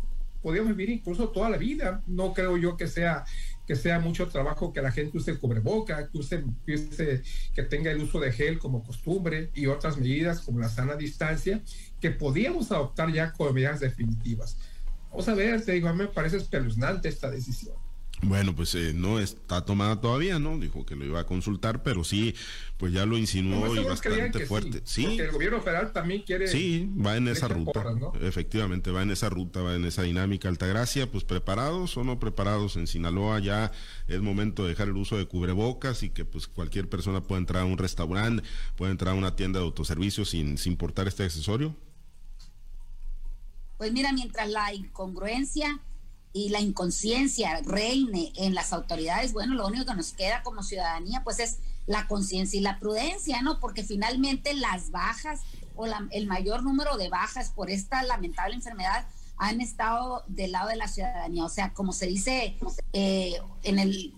podíamos 0.43 0.77
vivir 0.77 0.91
incluso 0.91 1.31
toda 1.31 1.51
la 1.51 1.57
vida, 1.57 2.03
no 2.07 2.33
creo 2.33 2.57
yo 2.57 2.77
que 2.77 2.87
sea 2.87 3.25
que 3.67 3.77
sea 3.77 3.99
mucho 3.99 4.29
trabajo 4.29 4.73
que 4.73 4.81
la 4.81 4.93
gente 4.93 5.19
use 5.19 5.39
cubreboca, 5.39 6.09
que 6.09 6.19
use, 6.19 6.45
que 7.55 7.63
tenga 7.65 7.91
el 7.91 8.03
uso 8.03 8.21
de 8.21 8.33
gel 8.33 8.59
como 8.59 8.85
costumbre 8.85 9.51
y 9.55 9.67
otras 9.67 9.97
medidas 9.97 10.41
como 10.41 10.61
la 10.61 10.69
sana 10.69 10.95
distancia 10.95 11.61
que 12.01 12.11
podíamos 12.11 12.71
adoptar 12.71 13.13
ya 13.13 13.33
como 13.33 13.53
medidas 13.53 13.81
definitivas. 13.81 14.57
Vamos 15.11 15.29
a 15.29 15.35
ver, 15.35 15.65
te 15.65 15.73
digo, 15.73 15.89
a 15.89 15.93
mí 15.93 15.99
me 15.99 16.09
parece 16.09 16.37
espeluznante 16.37 17.09
esta 17.09 17.31
decisión. 17.31 17.86
Bueno, 18.23 18.57
pues 18.57 18.75
eh, 18.75 18.93
no 18.95 19.19
está 19.21 19.65
tomada 19.65 20.01
todavía, 20.01 20.39
¿no? 20.39 20.59
Dijo 20.59 20.87
que 20.87 20.97
lo 20.97 21.05
iba 21.05 21.21
a 21.21 21.27
consultar, 21.27 21.83
pero 21.83 22.03
sí, 22.03 22.35
pues 22.79 22.93
ya 22.93 23.05
lo 23.05 23.19
insinuó 23.19 23.75
y 23.77 23.85
bastante 23.85 24.47
fuerte. 24.47 24.81
Sí, 24.85 25.05
Porque 25.05 25.23
el 25.25 25.33
gobierno 25.33 25.61
federal 25.61 25.93
también 25.93 26.23
quiere. 26.23 26.49
Sí, 26.49 26.91
va 26.97 27.17
en 27.19 27.29
esa 27.29 27.49
ruta. 27.49 27.85
Efectivamente, 28.23 28.91
va 28.91 29.03
en 29.03 29.11
esa 29.11 29.29
ruta, 29.29 29.61
va 29.61 29.75
en 29.75 29.85
esa 29.85 30.03
dinámica. 30.03 30.49
Altagracia, 30.49 31.11
pues 31.11 31.25
preparados 31.25 31.97
o 31.99 32.05
no 32.05 32.19
preparados 32.19 32.77
en 32.77 32.87
Sinaloa, 32.87 33.39
ya 33.41 33.71
es 34.09 34.21
momento 34.23 34.63
de 34.63 34.71
dejar 34.71 34.89
el 34.89 34.97
uso 34.97 35.19
de 35.19 35.27
cubrebocas 35.27 36.03
y 36.03 36.09
que 36.09 36.25
pues 36.25 36.47
cualquier 36.47 36.89
persona 36.89 37.23
pueda 37.23 37.39
entrar 37.39 37.63
a 37.63 37.67
un 37.67 37.77
restaurante, 37.77 38.43
puede 38.77 38.93
entrar 38.93 39.15
a 39.15 39.19
una 39.19 39.37
tienda 39.37 39.59
de 39.59 39.67
autoservicio 39.67 40.25
sin, 40.25 40.57
sin 40.57 40.77
portar 40.77 41.07
este 41.07 41.25
accesorio. 41.25 41.77
Pues 43.77 43.93
mira, 43.93 44.11
mientras 44.13 44.49
la 44.49 44.73
incongruencia 44.73 45.81
y 46.37 46.51
la 46.51 46.61
inconsciencia 46.61 47.63
reine 47.65 48.31
en 48.37 48.55
las 48.55 48.75
autoridades, 48.75 49.33
bueno, 49.33 49.55
lo 49.55 49.67
único 49.67 49.87
que 49.87 49.95
nos 49.95 50.13
queda 50.13 50.43
como 50.43 50.63
ciudadanía 50.63 51.25
pues 51.25 51.41
es 51.41 51.61
la 51.87 52.07
conciencia 52.07 52.59
y 52.59 52.63
la 52.63 52.79
prudencia, 52.79 53.41
¿no? 53.41 53.59
Porque 53.59 53.85
finalmente 53.85 54.53
las 54.53 54.91
bajas 54.91 55.41
o 55.77 55.87
el 56.11 56.27
mayor 56.27 56.63
número 56.63 56.99
de 56.99 57.09
bajas 57.09 57.49
por 57.49 57.71
esta 57.71 58.03
lamentable 58.03 58.55
enfermedad 58.55 59.07
han 59.39 59.63
estado 59.63 60.25
del 60.27 60.53
lado 60.53 60.69
de 60.69 60.77
la 60.77 60.89
ciudadanía. 60.89 61.43
O 61.43 61.49
sea, 61.49 61.73
como 61.73 61.95
se 61.95 62.07
dice 62.07 62.59
eh, 62.93 63.41
en 63.63 63.79
el 63.79 64.13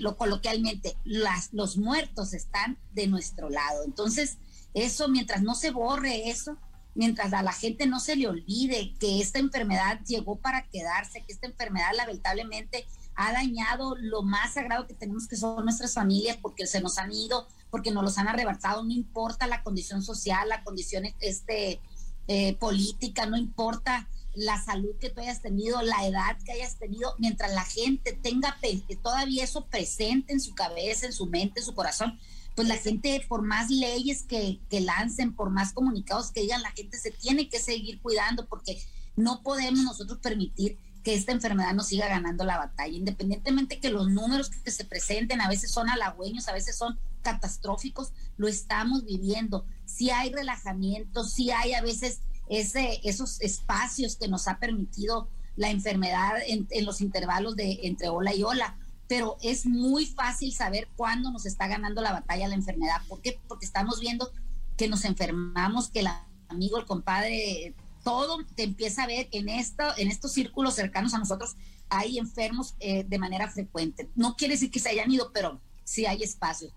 lo 0.00 0.16
coloquialmente, 0.16 0.96
las, 1.04 1.52
los 1.52 1.76
muertos 1.76 2.32
están 2.32 2.78
de 2.92 3.08
nuestro 3.08 3.50
lado. 3.50 3.84
Entonces, 3.84 4.38
eso, 4.72 5.08
mientras 5.08 5.42
no 5.42 5.54
se 5.54 5.70
borre 5.70 6.30
eso, 6.30 6.56
mientras 6.94 7.32
a 7.32 7.42
la 7.42 7.52
gente 7.52 7.86
no 7.86 8.00
se 8.00 8.16
le 8.16 8.28
olvide 8.28 8.94
que 8.98 9.20
esta 9.20 9.38
enfermedad 9.38 10.00
llegó 10.06 10.36
para 10.36 10.66
quedarse, 10.68 11.24
que 11.24 11.32
esta 11.32 11.46
enfermedad 11.46 11.92
lamentablemente 11.96 12.86
ha 13.14 13.32
dañado 13.32 13.94
lo 13.96 14.22
más 14.22 14.54
sagrado 14.54 14.86
que 14.86 14.94
tenemos, 14.94 15.28
que 15.28 15.36
son 15.36 15.64
nuestras 15.64 15.94
familias, 15.94 16.38
porque 16.40 16.66
se 16.66 16.80
nos 16.80 16.98
han 16.98 17.12
ido, 17.12 17.46
porque 17.70 17.90
nos 17.90 18.02
los 18.02 18.18
han 18.18 18.28
arrebatado, 18.28 18.82
no 18.82 18.92
importa 18.92 19.46
la 19.46 19.62
condición 19.62 20.02
social, 20.02 20.48
la 20.48 20.62
condición 20.64 21.04
este, 21.20 21.80
eh, 22.28 22.56
política, 22.56 23.26
no 23.26 23.36
importa 23.36 24.08
la 24.34 24.62
salud 24.62 24.96
que 24.98 25.10
tú 25.10 25.20
hayas 25.20 25.42
tenido, 25.42 25.82
la 25.82 26.06
edad 26.06 26.38
que 26.44 26.52
hayas 26.52 26.78
tenido, 26.78 27.14
mientras 27.18 27.52
la 27.52 27.64
gente 27.64 28.12
tenga 28.14 28.56
todavía 29.02 29.44
eso 29.44 29.66
presente 29.66 30.32
en 30.32 30.40
su 30.40 30.54
cabeza, 30.54 31.06
en 31.06 31.12
su 31.12 31.26
mente, 31.26 31.60
en 31.60 31.66
su 31.66 31.74
corazón, 31.74 32.18
pues 32.54 32.68
la 32.68 32.76
gente, 32.76 33.24
por 33.28 33.42
más 33.42 33.70
leyes 33.70 34.24
que, 34.24 34.60
que 34.68 34.80
lancen, 34.80 35.34
por 35.34 35.50
más 35.50 35.72
comunicados 35.72 36.30
que 36.30 36.42
digan, 36.42 36.62
la 36.62 36.72
gente 36.72 36.98
se 36.98 37.10
tiene 37.10 37.48
que 37.48 37.58
seguir 37.58 38.00
cuidando 38.00 38.46
porque 38.46 38.82
no 39.16 39.42
podemos 39.42 39.84
nosotros 39.84 40.18
permitir 40.18 40.78
que 41.02 41.14
esta 41.14 41.32
enfermedad 41.32 41.74
nos 41.74 41.88
siga 41.88 42.08
ganando 42.08 42.44
la 42.44 42.58
batalla, 42.58 42.96
independientemente 42.96 43.80
que 43.80 43.90
los 43.90 44.08
números 44.08 44.50
que 44.50 44.70
se 44.70 44.84
presenten 44.84 45.40
a 45.40 45.48
veces 45.48 45.70
son 45.70 45.88
halagüeños, 45.88 46.48
a 46.48 46.52
veces 46.52 46.76
son 46.76 46.98
catastróficos, 47.22 48.12
lo 48.36 48.48
estamos 48.48 49.04
viviendo. 49.04 49.64
Si 49.84 50.10
hay 50.10 50.32
relajamiento, 50.32 51.24
si 51.24 51.50
hay 51.50 51.74
a 51.74 51.82
veces 51.82 52.20
ese, 52.48 53.00
esos 53.04 53.40
espacios 53.40 54.16
que 54.16 54.28
nos 54.28 54.46
ha 54.46 54.58
permitido 54.58 55.28
la 55.56 55.70
enfermedad 55.70 56.38
en, 56.46 56.66
en 56.70 56.84
los 56.84 57.00
intervalos 57.00 57.56
de 57.56 57.80
entre 57.82 58.08
ola 58.08 58.34
y 58.34 58.42
ola, 58.42 58.76
pero 59.12 59.36
es 59.42 59.66
muy 59.66 60.06
fácil 60.06 60.54
saber 60.54 60.88
cuándo 60.96 61.30
nos 61.30 61.44
está 61.44 61.68
ganando 61.68 62.00
la 62.00 62.12
batalla 62.12 62.48
la 62.48 62.54
enfermedad. 62.54 63.02
¿Por 63.08 63.20
qué? 63.20 63.38
Porque 63.46 63.66
estamos 63.66 64.00
viendo 64.00 64.32
que 64.78 64.88
nos 64.88 65.04
enfermamos, 65.04 65.90
que 65.90 66.00
el 66.00 66.08
amigo, 66.48 66.78
el 66.78 66.86
compadre, 66.86 67.74
todo 68.04 68.42
te 68.56 68.62
empieza 68.62 69.02
a 69.02 69.06
ver 69.06 69.28
en, 69.32 69.50
esto, 69.50 69.84
en 69.98 70.08
estos 70.08 70.32
círculos 70.32 70.72
cercanos 70.72 71.12
a 71.12 71.18
nosotros, 71.18 71.56
hay 71.90 72.16
enfermos 72.16 72.74
eh, 72.80 73.04
de 73.06 73.18
manera 73.18 73.50
frecuente. 73.50 74.08
No 74.14 74.34
quiere 74.34 74.54
decir 74.54 74.70
que 74.70 74.80
se 74.80 74.88
hayan 74.88 75.12
ido, 75.12 75.30
pero 75.30 75.60
sí 75.84 76.06
hay 76.06 76.22
espacio. 76.22 76.72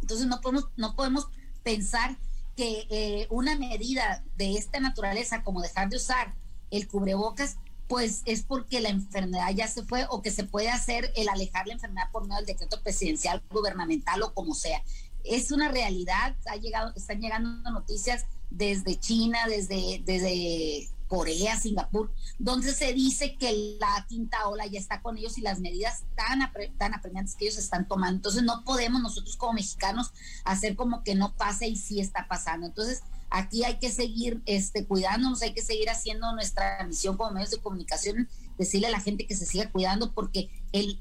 Entonces 0.00 0.26
no 0.26 0.40
podemos, 0.40 0.66
no 0.76 0.96
podemos 0.96 1.28
pensar 1.62 2.18
que 2.56 2.88
eh, 2.90 3.28
una 3.30 3.56
medida 3.56 4.24
de 4.36 4.56
esta 4.56 4.80
naturaleza, 4.80 5.44
como 5.44 5.62
dejar 5.62 5.90
de 5.90 5.98
usar 5.98 6.34
el 6.72 6.88
cubrebocas, 6.88 7.56
pues 7.88 8.22
es 8.26 8.42
porque 8.42 8.80
la 8.80 8.90
enfermedad 8.90 9.50
ya 9.54 9.66
se 9.66 9.82
fue 9.82 10.06
o 10.10 10.20
que 10.20 10.30
se 10.30 10.44
puede 10.44 10.68
hacer 10.68 11.10
el 11.16 11.28
alejar 11.28 11.66
la 11.66 11.72
enfermedad 11.72 12.10
por 12.12 12.22
medio 12.22 12.36
del 12.36 12.46
decreto 12.46 12.80
presidencial, 12.82 13.42
gubernamental 13.50 14.22
o 14.22 14.34
como 14.34 14.54
sea. 14.54 14.82
Es 15.24 15.50
una 15.50 15.70
realidad, 15.70 16.36
ha 16.50 16.56
llegado, 16.56 16.92
están 16.94 17.20
llegando 17.20 17.70
noticias 17.70 18.26
desde 18.50 18.98
China, 19.00 19.38
desde, 19.48 20.02
desde 20.04 20.88
Corea, 21.08 21.58
Singapur, 21.58 22.12
donde 22.38 22.72
se 22.72 22.92
dice 22.92 23.36
que 23.36 23.76
la 23.80 24.04
quinta 24.06 24.46
ola 24.48 24.66
ya 24.66 24.78
está 24.78 25.00
con 25.00 25.16
ellos 25.16 25.38
y 25.38 25.40
las 25.40 25.58
medidas 25.58 26.04
tan, 26.14 26.40
tan 26.76 26.94
apremiantes 26.94 27.34
que 27.34 27.46
ellos 27.46 27.58
están 27.58 27.88
tomando. 27.88 28.16
Entonces 28.16 28.42
no 28.42 28.64
podemos 28.64 29.02
nosotros 29.02 29.36
como 29.36 29.54
mexicanos 29.54 30.12
hacer 30.44 30.76
como 30.76 31.02
que 31.02 31.14
no 31.14 31.34
pase 31.34 31.66
y 31.66 31.76
sí 31.76 32.00
está 32.00 32.28
pasando. 32.28 32.66
Entonces 32.66 33.02
aquí 33.30 33.64
hay 33.64 33.78
que 33.78 33.90
seguir 33.90 34.42
este, 34.46 34.86
cuidándonos, 34.86 35.42
hay 35.42 35.52
que 35.52 35.62
seguir 35.62 35.90
haciendo 35.90 36.32
nuestra 36.34 36.84
misión 36.86 37.16
como 37.16 37.32
medios 37.32 37.50
de 37.50 37.58
comunicación, 37.58 38.28
decirle 38.58 38.88
a 38.88 38.90
la 38.90 39.00
gente 39.00 39.26
que 39.26 39.36
se 39.36 39.46
siga 39.46 39.70
cuidando 39.70 40.12
porque 40.12 40.50
el, 40.72 41.00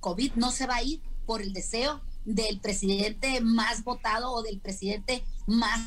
COVID 0.00 0.32
no 0.34 0.50
se 0.50 0.66
va 0.66 0.76
a 0.76 0.82
ir 0.82 1.00
por 1.26 1.42
el 1.42 1.52
deseo 1.52 2.00
del 2.24 2.58
presidente 2.60 3.40
más 3.40 3.84
votado 3.84 4.32
o 4.32 4.42
del 4.42 4.60
presidente 4.60 5.24
más 5.46 5.80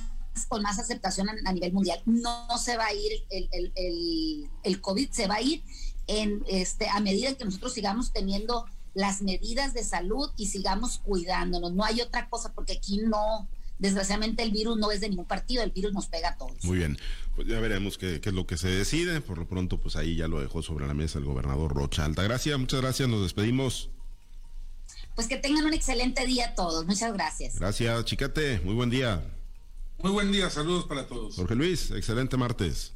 con 0.48 0.62
más 0.62 0.80
aceptación 0.80 1.30
a, 1.30 1.54
nivel 1.54 1.74
mundial. 1.74 2.02
No, 2.06 2.58
se 2.58 2.76
va 2.78 2.88
a 2.88 2.94
ir 2.94 3.12
el, 3.30 3.72
el, 4.63 4.82
COVID, 4.82 5.10
se 5.12 5.28
va 5.28 5.36
a 5.36 5.41
ir 5.41 5.63
este 6.48 6.89
a 6.89 7.00
medida 7.00 7.34
que 7.36 7.46
nosotros 7.46 7.74
sigamos 7.74 8.12
teniendo 8.12 8.65
las 8.94 9.22
medidas 9.22 9.74
de 9.74 9.84
salud 9.84 10.32
y 10.38 10.48
sigamos 10.48 11.00
cuidándonos. 11.00 11.74
No 11.74 11.84
hay 11.84 12.02
otra 12.02 12.30
cosa 12.30 12.54
porque 12.54 12.74
aquí 12.74 13.00
no, 13.00 13.48
desgraciadamente 13.80 14.44
el 14.44 14.52
virus 14.52 14.78
no 14.78 14.92
es 14.92 15.02
de 15.02 15.10
ningún 15.10 15.26
partido, 15.26 15.64
el 15.64 15.72
virus 15.72 15.94
nos 15.94 16.08
pega 16.08 16.30
a 16.30 16.38
todos. 16.38 16.64
Muy 16.64 16.78
bien, 16.78 16.98
pues 17.36 17.48
ya 17.48 17.60
veremos 17.60 17.98
qué, 17.98 18.22
qué, 18.22 18.30
es 18.30 18.36
lo 18.36 18.48
que 18.48 18.58
se 18.58 18.70
decide. 18.70 19.22
Por 19.22 19.38
lo 19.38 19.48
pronto, 19.48 19.78
pues 19.78 19.96
ahí 19.96 20.16
ya 20.16 20.28
lo 20.28 20.42
dejó 20.42 20.62
sobre 20.62 20.88
la 20.88 20.94
mesa 20.94 21.20
el 21.20 21.26
gobernador 21.26 21.74
Rocha. 21.74 22.06
Altagracia, 22.06 22.58
muchas 22.58 22.82
gracias, 22.82 23.10
nos 23.10 23.22
despedimos. 23.22 23.90
Pues 25.16 25.28
que 25.28 25.38
tengan 25.38 25.66
un 25.66 25.74
excelente 25.74 26.26
día 26.26 26.56
todos, 26.56 26.86
muchas 26.86 27.14
gracias. 27.14 27.58
Gracias, 27.58 28.06
Chicate, 28.06 28.60
muy 28.64 28.76
buen 28.76 28.90
día. 28.90 29.24
Muy 30.00 30.12
buen 30.12 30.32
día, 30.32 30.50
saludos 30.50 30.86
para 30.86 31.08
todos. 31.08 31.36
Jorge 31.36 31.56
Luis, 31.56 31.92
excelente 31.92 32.36
martes. 32.38 32.94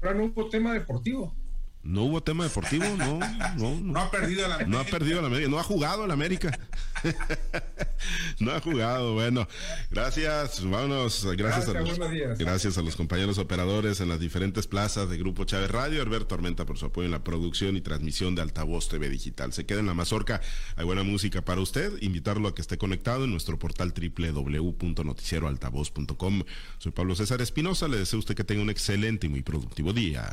Ahora 0.00 0.14
no 0.14 0.24
hubo 0.26 0.48
tema 0.48 0.72
deportivo. 0.72 1.34
No 1.82 2.04
hubo 2.04 2.22
tema 2.22 2.44
deportivo, 2.44 2.84
no, 2.96 3.18
no, 3.56 3.80
no. 3.80 4.00
ha 4.00 4.10
perdido 4.10 4.46
la 4.46 4.56
América. 4.56 4.70
No 4.70 4.78
ha 4.78 4.84
perdido 4.84 5.20
la 5.22 5.26
América, 5.28 5.50
no 5.50 5.58
ha 5.58 5.62
jugado 5.62 6.06
la 6.06 6.14
América. 6.14 6.58
no 8.40 8.52
ha 8.52 8.60
jugado, 8.60 9.14
bueno. 9.14 9.48
Gracias, 9.90 10.62
vámonos. 10.62 11.26
Gracias, 11.36 11.68
a 11.68 11.80
los, 11.80 11.98
gracias 12.38 12.78
a 12.78 12.82
los 12.82 12.94
compañeros 12.96 13.38
operadores 13.38 14.00
en 14.00 14.08
las 14.08 14.18
diferentes 14.20 14.66
plazas 14.66 15.10
de 15.10 15.18
Grupo 15.18 15.44
Chávez 15.44 15.70
Radio. 15.70 16.02
Herberto 16.02 16.26
Tormenta 16.28 16.64
por 16.66 16.78
su 16.78 16.86
apoyo 16.86 17.06
en 17.06 17.12
la 17.12 17.22
producción 17.24 17.76
y 17.76 17.80
transmisión 17.80 18.34
de 18.34 18.42
Altavoz 18.42 18.88
TV 18.88 19.08
Digital. 19.08 19.52
Se 19.52 19.66
queda 19.66 19.78
en 19.80 19.86
la 19.86 19.94
mazorca. 19.94 20.40
Hay 20.76 20.84
buena 20.84 21.02
música 21.02 21.42
para 21.42 21.60
usted. 21.60 21.92
Invitarlo 22.00 22.46
a 22.48 22.54
que 22.54 22.62
esté 22.62 22.78
conectado 22.78 23.24
en 23.24 23.32
nuestro 23.32 23.58
portal 23.58 23.92
www.noticieroaltavoz.com. 23.92 26.44
Soy 26.78 26.92
Pablo 26.92 27.16
César 27.16 27.40
Espinosa. 27.40 27.88
Le 27.88 27.96
deseo 27.98 28.18
a 28.18 28.20
usted 28.20 28.34
que 28.34 28.44
tenga 28.44 28.62
un 28.62 28.70
excelente 28.70 29.26
y 29.26 29.30
muy 29.30 29.42
productivo 29.42 29.92
día. 29.92 30.32